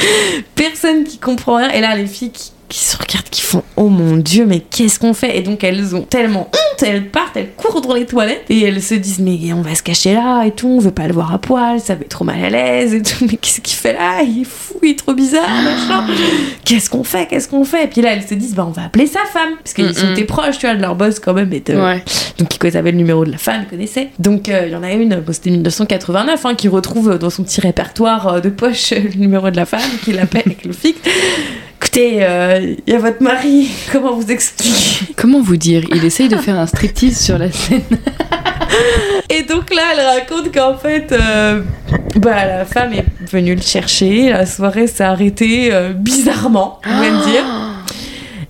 [0.56, 1.70] Personne qui comprend rien.
[1.70, 5.00] Et là, les filles qui, qui se regardent, qui font Oh mon dieu, mais qu'est-ce
[5.00, 5.38] qu'on fait?
[5.38, 8.82] Et donc elles ont tellement honte, elles partent, elles courent dans les toilettes et elles
[8.82, 11.34] se disent Mais on va se cacher là et tout, on veut pas le voir
[11.34, 13.26] à poil, ça va être trop mal à l'aise et tout.
[13.30, 14.22] Mais qu'est-ce qu'il fait là?
[14.24, 16.06] Il est fou, il est trop bizarre, machin.
[16.66, 17.28] Qu'est-ce qu'on fait?
[17.28, 17.86] Qu'est-ce qu'on fait?
[17.86, 19.54] Et puis là, elles se disent Bah on va appeler sa femme.
[19.64, 20.12] Parce qu'ils Mm-mm.
[20.14, 21.52] étaient proches, tu vois, de leur boss quand même.
[21.54, 22.04] Et de- Ouais.
[22.40, 24.10] donc ils avaient le numéro de la femme, ils connaissaient.
[24.20, 27.44] Donc euh, il y en a une, bon, c'était 1989, hein, qui retrouve dans son
[27.44, 31.00] petit répertoire euh, de poche le numéro de la femme, qui l'appelle avec le fixe.
[31.80, 36.28] Écoutez, euh, il y a votre mari, comment vous expliquer Comment vous dire Il essaye
[36.28, 37.82] de faire un striptease sur la scène.
[39.30, 41.62] Et donc là, elle raconte qu'en fait, euh,
[42.16, 47.10] bah, la femme est venue le chercher, la soirée s'est arrêtée euh, bizarrement, on va
[47.10, 47.44] le dire.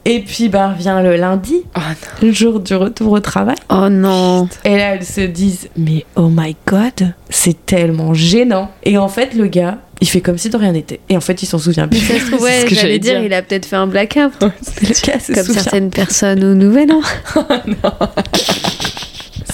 [0.06, 1.82] Et puis bah vient le lundi, Oh
[2.22, 3.58] le jour du retour au travail.
[3.70, 4.48] Oh non.
[4.64, 8.72] Et là, elles se disent, mais oh my god, c'est tellement gênant.
[8.84, 11.00] Et en fait, le gars, il fait comme si de rien n'était.
[11.10, 12.00] Et en fait, il s'en souvient plus.
[12.00, 13.24] Ça se trouve, C'est ouais, j'allais dire, dire.
[13.26, 14.32] il a peut-être fait un blackout.
[14.42, 17.02] le gars se Comme certaines personnes au Nouvel An.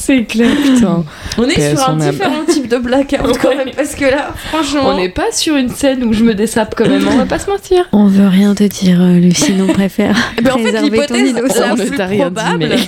[0.05, 1.03] C'est clair, putain.
[1.37, 4.81] On est sur un différent type de blackout quand même, parce que là, franchement.
[4.89, 7.39] On n'est pas sur une scène où je me dessape quand même, on va pas
[7.39, 7.85] se mentir.
[7.93, 11.75] On veut rien te dire, euh, Lucie, on préfère Eh ben, en fait, l'hypothèse la
[11.75, 12.77] plus dit, probable, mais-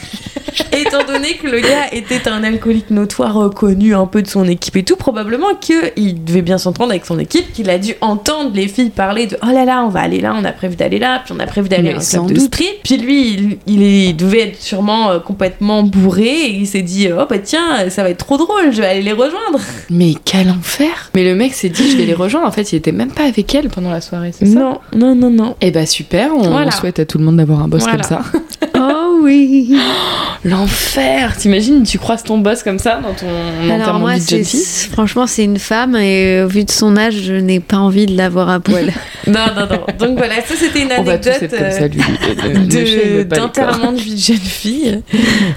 [0.79, 4.45] étant donné que le gars était un alcoolique notoire euh, connu un peu de son
[4.47, 8.51] équipe et tout, probablement qu'il devait bien s'entendre avec son équipe, qu'il a dû entendre
[8.53, 10.99] les filles parler de oh là là, on va aller là, on a prévu d'aller
[10.99, 12.53] là, puis on a prévu d'aller à un sans club de doute.
[12.55, 12.79] street.
[12.83, 17.04] Puis lui, il, il est- devait être sûrement euh, complètement bourré et il s'est dit
[17.13, 19.59] oh bah tiens, ça va être trop drôle, je vais aller les rejoindre.
[19.89, 22.47] Mais quel enfer Mais le mec s'est dit, je vais les rejoindre.
[22.47, 24.59] En fait, il était même pas avec elle pendant la soirée, c'est ça?
[24.59, 25.55] Non, non, non, non.
[25.61, 26.67] Eh bah super, on, Voilà.
[26.67, 27.97] on souhaite à tout le monde d'avoir un boss Voilà.
[28.03, 28.21] comme ça.
[28.77, 29.77] Oh oui.
[30.45, 33.25] L'enfer T'imagines, tu croises ton boss comme ça dans ton
[33.63, 34.43] Alors enterrement moi, de
[34.91, 38.15] franchement, c'est une femme et euh, vu de son âge, je n'ai pas envie de
[38.15, 38.93] l'avoir à poil.
[39.27, 39.85] Non, non, non.
[39.97, 43.39] Donc voilà, ça c'était une anecdote euh, corps.
[43.39, 45.01] d'enterrement de vie de jeune fille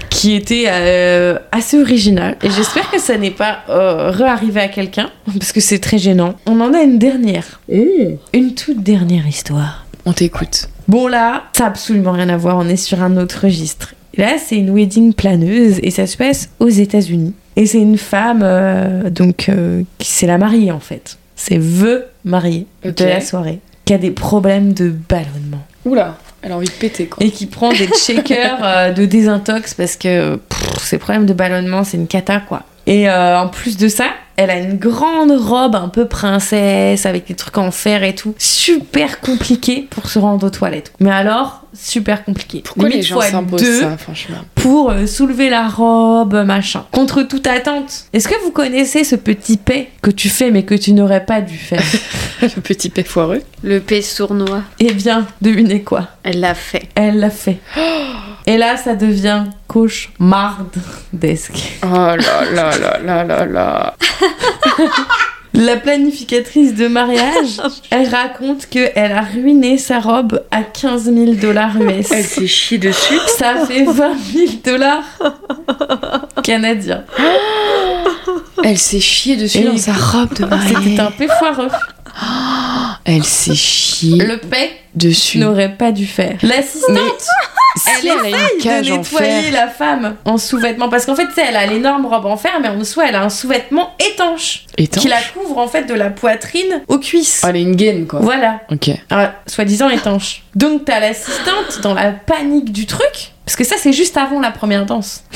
[0.09, 2.35] qui était euh, assez original.
[2.41, 6.33] Et j'espère que ça n'est pas euh, re-arrivé à quelqu'un parce que c'est très gênant.
[6.47, 7.61] On en a une dernière.
[7.69, 9.85] Une toute dernière histoire.
[10.05, 10.69] On t'écoute.
[10.89, 13.93] Bon là, ça a absolument rien à voir, on est sur un autre registre.
[14.17, 17.33] Là, c'est une wedding planeuse et ça se passe aux États-Unis.
[17.55, 21.17] Et c'est une femme, euh, donc euh, qui- c'est la mariée en fait.
[21.35, 26.57] C'est veut mariée de la soirée, qui a des problèmes de ballonnement Oula, elle a
[26.57, 27.23] envie de péter, quoi.
[27.23, 31.83] et qui prend des shakers euh, de désintox parce que pff, ces problèmes de ballonnement,
[31.83, 32.63] c'est une cata quoi.
[32.89, 37.27] Et euh, en plus de ça, elle a une grande robe un peu princesse avec
[37.27, 38.33] des trucs en fer et tout.
[38.39, 40.91] Super compliqué pour se rendre aux toilettes.
[40.99, 42.61] Mais alors, super compliqué.
[42.65, 46.85] Pourquoi Limite les gens fois s'imposent deux ça, franchement pour euh, soulever la robe, machin.
[46.91, 48.05] Contre toute attente.
[48.11, 51.41] Est-ce que vous connaissez ce petit paix que tu fais mais que tu n'aurais pas
[51.41, 51.83] dû faire
[52.41, 53.41] Le petit paix foireux.
[53.63, 56.07] Le P sournois, Eh bien, devinez quoi?
[56.23, 56.89] Elle l'a fait.
[56.95, 57.59] Elle l'a fait.
[58.49, 61.77] Et là, ça devient cauchemardesque.
[61.83, 62.17] Oh là
[62.51, 63.95] là là là là là.
[65.53, 71.79] La planificatrice de mariage, elle raconte qu'elle a ruiné sa robe à 15 000 dollars
[71.79, 72.11] US.
[72.11, 73.19] Elle s'est chiée dessus.
[73.37, 75.03] Ça fait 20 000 dollars
[76.41, 77.03] canadiens.
[78.63, 80.75] Elle s'est chiée dessus Et dans sa robe de mariée.
[80.83, 81.69] C'était un peu foireux.
[83.05, 85.37] Elle s'est chiée Le paix dessus.
[85.39, 86.37] n'aurait pas dû faire.
[86.43, 86.97] L'assistante,
[87.77, 89.53] Si elle, elle a une essaye cage de en nettoyer fer.
[89.53, 90.89] la femme en sous-vêtements.
[90.89, 93.29] Parce qu'en fait, elle a l'énorme robe en fer, mais en dessous, elle a un
[93.29, 94.65] sous-vêtement étanche.
[94.77, 95.03] Étanche.
[95.03, 97.41] Qui la couvre en fait de la poitrine aux cuisses.
[97.43, 98.19] Oh, elle est une gaine, quoi.
[98.21, 98.61] Voilà.
[98.71, 98.89] Ok.
[99.11, 100.43] Ah, soi-disant étanche.
[100.55, 104.51] Donc t'as l'assistante dans la panique du truc, parce que ça c'est juste avant la
[104.51, 105.23] première danse.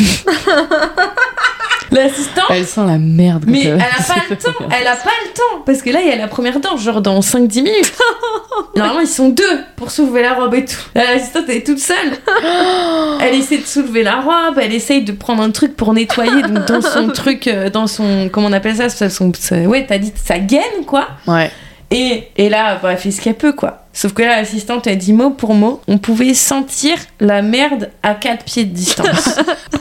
[1.94, 3.46] L'assistante, Elle sent la merde.
[3.48, 6.08] mais elle a pas le temps, elle a pas le temps, parce que là il
[6.08, 7.94] y a la première danse, genre dans 5-10 minutes.
[8.76, 10.78] Normalement ils sont deux pour soulever la robe et tout.
[10.96, 11.98] L'assistante elle est toute seule.
[13.22, 16.66] Elle essaie de soulever la robe, elle essaye de prendre un truc pour nettoyer donc
[16.66, 19.32] dans son truc, euh, dans son, comment on appelle ça, son,
[19.68, 21.08] ouais t'as dit sa gaine quoi.
[21.28, 21.50] Ouais.
[21.94, 23.83] Et, et là, bah, elle fait ce qu'elle peut, quoi.
[23.96, 28.16] Sauf que là, l'assistante, elle dit mot pour mot, on pouvait sentir la merde à
[28.16, 29.40] 4 pieds de distance.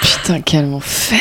[0.00, 1.18] Putain, quel enfer.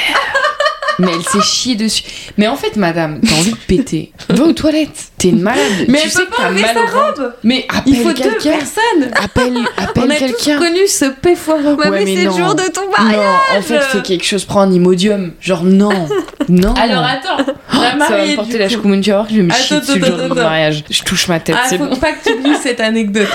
[1.01, 2.03] Mais elle s'est chiée dessus.
[2.37, 4.11] Mais en fait, madame, t'as envie de péter.
[4.29, 5.11] Va aux toilettes.
[5.17, 5.61] T'es une malade.
[5.87, 8.37] Mais tu elle sais peut que pas enlever sa robe Mais appelle Il faut deux
[8.37, 11.75] personnes Appelle, appelle On a tous connu ce paix foireux.
[11.75, 12.37] Ouais, mais, mais c'est le non.
[12.37, 13.17] jour de ton mariage.
[13.53, 14.45] Non, en fait, fais quelque chose.
[14.45, 15.31] Prends un imodium.
[15.41, 15.91] Genre, non.
[16.49, 16.73] Non.
[16.73, 17.37] Alors attends,
[17.73, 18.73] la ça va me porter la coup.
[18.73, 20.29] choucoumoune, tu vas voir que je vais me chier Attends, dessus le jour attends, de
[20.29, 20.83] mon mariage.
[20.89, 21.95] Je touche ma tête, Ah, c'est faut bon.
[21.95, 23.27] pas que tu oublies cette anecdote.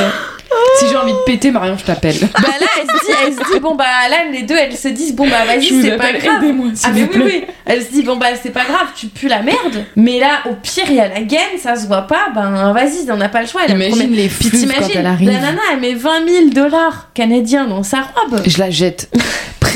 [0.78, 2.16] Si j'ai envie de péter, Marion, je t'appelle.
[2.20, 4.88] bah là, elle se dit, elle se dit, bon bah là, les deux, elles se
[4.88, 6.42] disent, bon bah vas-y, c'est pas grave.
[6.84, 7.44] Ah mais oui, oui.
[7.64, 9.84] Elle se dit, bon bah c'est pas grave, tu pues la merde.
[9.96, 13.10] Mais là, au pire, il y a la gaine, ça se voit pas, ben vas-y,
[13.10, 13.62] on n'a pas le choix.
[13.66, 15.28] Elle Imagine les flux quand elle arrive.
[15.30, 18.40] la nana, elle met 20 000 dollars canadiens dans sa robe.
[18.46, 19.08] Je la jette.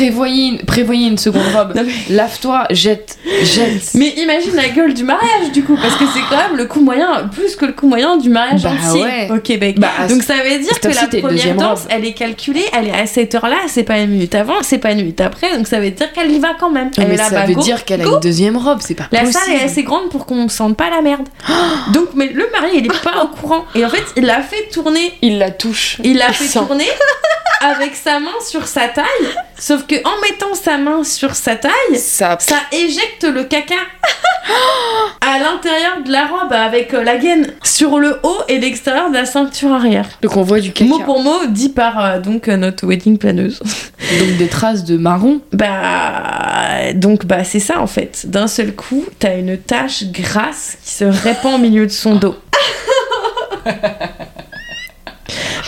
[0.01, 1.73] Prévoyez une, prévoyez une seconde robe.
[1.75, 3.91] Mais- Lave-toi, jette, jette.
[3.95, 6.81] Mais imagine la gueule du mariage du coup, parce que c'est quand même le coût
[6.81, 9.29] moyen, plus que le coût moyen du mariage Bah entier ouais.
[9.31, 9.79] au Québec.
[9.79, 11.89] Bah, Donc ça veut dire que la première danse, robe.
[11.91, 14.93] elle est calculée, elle est à cette heure-là, c'est pas une minute avant, c'est pas
[14.93, 16.91] une minute après, donc ça veut dire qu'elle y va quand même.
[16.97, 17.61] Elle mais est là, ça bah, veut go.
[17.63, 19.39] dire qu'elle a une deuxième robe, c'est pas La possible.
[19.39, 21.29] salle est assez grande pour qu'on sente pas la merde.
[21.93, 23.65] Donc, mais le mari, il est pas au courant.
[23.75, 25.13] Et en fait, il l'a fait tourner.
[25.23, 25.99] Il la touche.
[26.05, 26.87] Il l'a fait tourner
[27.63, 29.05] avec sa main sur sa taille.
[29.59, 32.37] Sauf que en mettant sa main sur sa taille, Ça.
[32.39, 33.75] ça éjecte le caca
[35.21, 39.15] à l'intérieur de la robe avec euh, la gaine sur le haut et l'extérieur de
[39.15, 40.09] la ceinture arrière.
[40.23, 40.89] Le convoi du caca.
[40.89, 43.61] Mot pour mot, dit par euh, donc euh, notre wedding planeuse.
[44.21, 45.41] Donc des traces de marron.
[45.53, 48.27] Bah donc bah c'est ça en fait.
[48.29, 52.37] D'un seul coup, t'as une tache grasse qui se répand au milieu de son dos.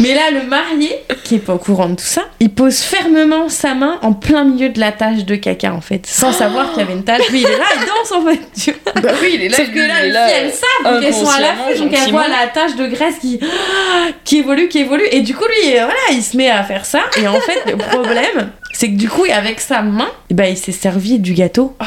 [0.02, 0.90] Mais là, le marié,
[1.22, 4.42] qui est pas au courant de tout ça, il pose fermement sa main en plein
[4.42, 7.28] milieu de la tache de caca en fait, sans savoir qu'il y avait une tache.
[7.30, 9.00] Lui, il est là, il danse en fait.
[9.00, 11.40] Bah oui, il est Sauf que là, les filles, elles savent, donc elles sont à
[11.40, 13.38] l'affût, donc elles voient la tache de graisse qui,
[14.24, 15.06] qui évolue, qui évolue.
[15.12, 17.02] Et du coup, lui, euh, voilà, il se met à faire ça.
[17.16, 20.72] Et en fait, le problème, c'est que du coup, avec sa main, ben, il s'est
[20.72, 21.76] servi du gâteau.
[21.80, 21.84] Oh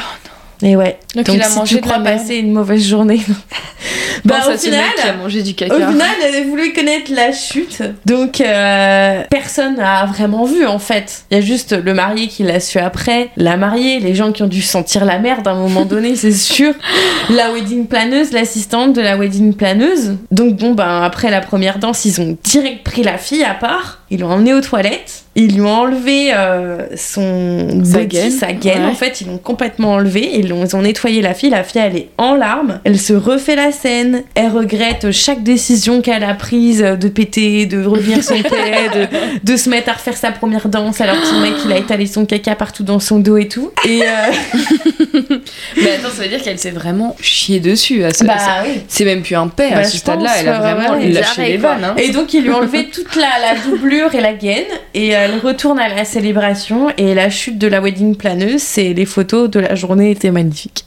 [0.62, 0.98] Et ouais.
[1.14, 3.20] Donc, Donc, il a si mangé tu crois passer une mauvaise journée.
[4.24, 5.74] bah, Pense au à ce final, mec qui a mangé du caca.
[5.74, 7.82] au final, elle voulu connaître la chute.
[8.06, 11.24] Donc, euh, personne n'a vraiment vu en fait.
[11.30, 14.42] Il y a juste le marié qui l'a su après, la mariée, les gens qui
[14.42, 16.72] ont dû sentir la merde à un moment donné, c'est sûr.
[17.30, 20.16] La wedding planeuse, l'assistante de la wedding planeuse.
[20.30, 24.00] Donc, bon, ben, après la première danse, ils ont direct pris la fille à part.
[24.10, 28.30] Ils l'ont emmené aux toilettes, ils lui ont enlevé euh, son Sa body, gaine.
[28.30, 28.84] sa gaine.
[28.84, 28.90] Ouais.
[28.90, 30.30] En fait, ils l'ont complètement enlevé.
[30.34, 31.50] Ils, l'ont- ils ont nettoyé la fille.
[31.50, 32.80] La fille, elle est en larmes.
[32.84, 34.22] Elle se refait la scène.
[34.34, 39.06] Elle regrette chaque décision qu'elle a prise de péter, de revenir son père, de,
[39.42, 42.06] de se mettre à refaire sa première danse alors que son mec, il a étalé
[42.06, 43.72] son caca partout dans son dos et tout.
[43.86, 44.06] Et euh,
[45.76, 48.04] Mais attends, ça veut dire qu'elle s'est vraiment chiée dessus.
[48.04, 48.80] à ce- bah oui.
[48.88, 50.30] C'est même plus un père Bah, à ce stade-là.
[50.40, 51.84] Elle a vraiment ouais, lâché les vannes.
[51.84, 51.94] hein.
[51.98, 54.64] Et donc, ils lui ont enlevé toute la, la doublure et la gaine.
[54.94, 56.90] Et elle retourne à la célébration.
[56.96, 60.84] Et la chute de la wedding planeuse, c'est les photos de la journée étaient magnifiques.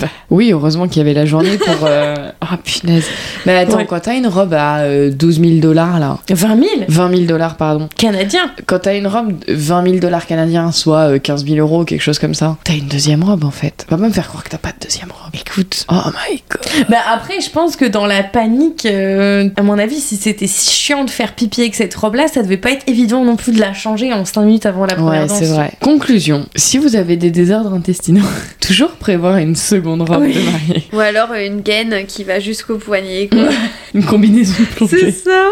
[0.00, 1.86] Bah, oui, heureusement qu'il y avait la journée pour.
[1.86, 3.04] euh, Oh punaise.
[3.46, 3.86] Mais attends, Ouais.
[3.86, 6.18] quand t'as une robe à euh, 12 000 dollars là.
[6.28, 7.88] 20 000 20 000 dollars, pardon.
[7.96, 8.50] Canadiens.
[8.66, 12.00] Quand t'as une robe de 20 000 dollars canadiens, soit euh, 15 000 euros, quelque
[12.02, 13.86] chose comme ça, t'as une deuxième robe en fait.
[13.88, 15.32] Va pas me faire croire que t'as pas de deuxième robe.
[15.34, 15.86] Écoute.
[15.90, 15.94] Oh
[16.30, 16.86] my god.
[16.88, 20.70] Bah après, je pense que dans la panique, euh, à mon avis, si c'était si
[20.70, 23.60] chiant de faire pipi avec cette robe-là, ça devait pas être évident non plus de
[23.60, 25.38] la changer en 5 minutes avant la première Ouais, danse.
[25.38, 25.72] c'est vrai.
[25.80, 26.46] Conclusion.
[26.56, 28.24] Si vous avez des désordres intestinaux,
[28.66, 30.34] toujours prévoir une seconde robe Oui.
[30.34, 30.84] de mariée.
[30.92, 33.48] Ou alors euh, une gaine qui va jusqu'au poignet, quoi.
[33.94, 35.10] Une combinaison plongée.
[35.10, 35.44] ça.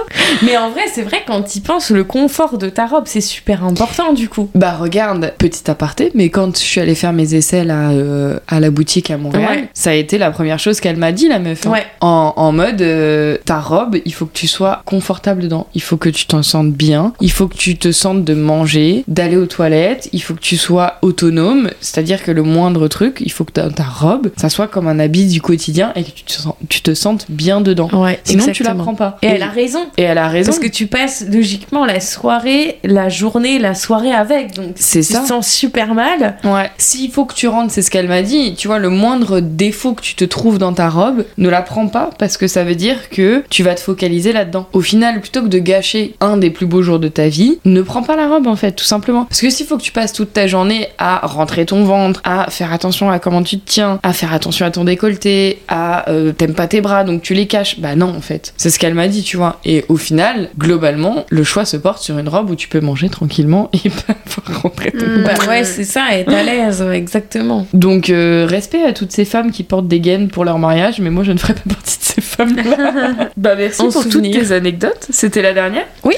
[0.43, 3.65] Mais en vrai, c'est vrai, quand tu penses, le confort de ta robe, c'est super
[3.65, 4.49] important du coup.
[4.55, 8.61] Bah regarde, petit aparté, mais quand je suis allée faire mes essais là euh, à
[8.61, 9.69] la boutique à Montréal, Ouais.
[9.75, 11.67] ça a été la première chose qu'elle m'a dit la meuf.
[11.67, 11.71] hein.
[11.71, 11.85] Ouais.
[12.01, 15.97] En, en mode euh, ta robe, il faut que tu sois confortable dedans, il faut
[15.97, 19.47] que tu t'en sentes bien, il faut que tu te sentes de manger, d'aller aux
[19.47, 23.53] toilettes, il faut que tu sois autonome, c'est-à-dire que le moindre truc, il faut que
[23.53, 26.55] ta, ta robe, ça soit comme un habit du quotidien et que tu te, sens-
[26.69, 27.89] tu te sentes bien dedans.
[27.93, 29.19] Ouais, Sinon tu la prends pas.
[29.23, 29.81] Et elle a raison.
[29.97, 30.51] Et elle a raison.
[30.51, 34.55] Parce que tu passes logiquement la soirée, la journée, la soirée avec.
[34.55, 35.21] Donc C'est tu ça.
[35.23, 36.37] te sens super mal.
[36.45, 36.71] Ouais.
[36.79, 38.55] S'il faut que tu rentres, c'est ce qu'elle m'a dit.
[38.55, 41.89] Tu vois, le moindre défaut que tu te trouves dans ta robe, ne la prends
[41.89, 44.67] pas parce que ça veut dire que tu vas te focaliser là-dedans.
[44.73, 47.83] Au final, plutôt que de gâcher un des plus beaux jours de ta vie, ne
[47.83, 49.25] prends pas la robe en fait, tout simplement.
[49.25, 52.51] Parce que s'il faut que tu passes toute ta journée à rentrer ton ventre, à
[52.51, 56.33] faire attention à comment tu te tiens, à faire attention à ton décolleté, à euh,
[56.33, 58.53] t'aimes pas tes bras donc tu les caches, bah non en fait.
[58.57, 59.59] C'est ce qu'elle m'a dit, tu vois.
[59.65, 63.09] Et au final, globalement, le choix se porte sur une robe où tu peux manger
[63.09, 65.25] tranquillement et pas pouvoir rentrer ton Mm.
[65.25, 67.67] Bah ouais, c'est ça, être à l'aise, ouais, exactement.
[67.73, 71.11] donc, euh, respect à toutes ces femmes qui portent des gaines pour leur mariage, mais
[71.11, 73.29] moi je ne ferai pas partie de ces femmes-là.
[73.37, 74.33] bah merci En pour souvenir.
[74.39, 75.07] toutes tes anecdotes.
[75.11, 76.15] C'était la dernière Oui.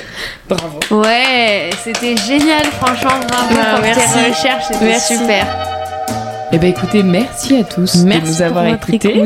[0.49, 0.79] Bravo.
[0.91, 4.01] Ouais, c'était génial, franchement, bravo Ah, pour merci.
[4.15, 5.17] tes recherches, c'était Merci.
[5.17, 5.82] super.
[6.55, 9.23] Eh ben écoutez, merci à tous Merci de nous avoir écoutés.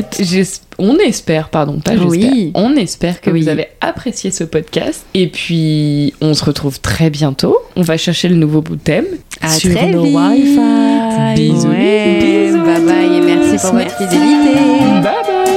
[0.79, 1.93] On espère, pardon, pas.
[1.95, 2.51] Oui.
[2.55, 3.41] On espère que Oui.
[3.41, 5.05] vous avez apprécié ce podcast.
[5.13, 7.57] Et puis, on se retrouve très bientôt.
[7.75, 9.05] On va chercher le nouveau bout de thème.
[9.41, 10.15] À Sur très nos vite.
[10.15, 11.33] Wi-Fi.
[11.35, 11.67] Bisous.
[11.67, 12.63] Ouais, Bisous.
[12.63, 14.53] bye bye et merci pour votre fidélité.
[14.55, 15.56] Bye bye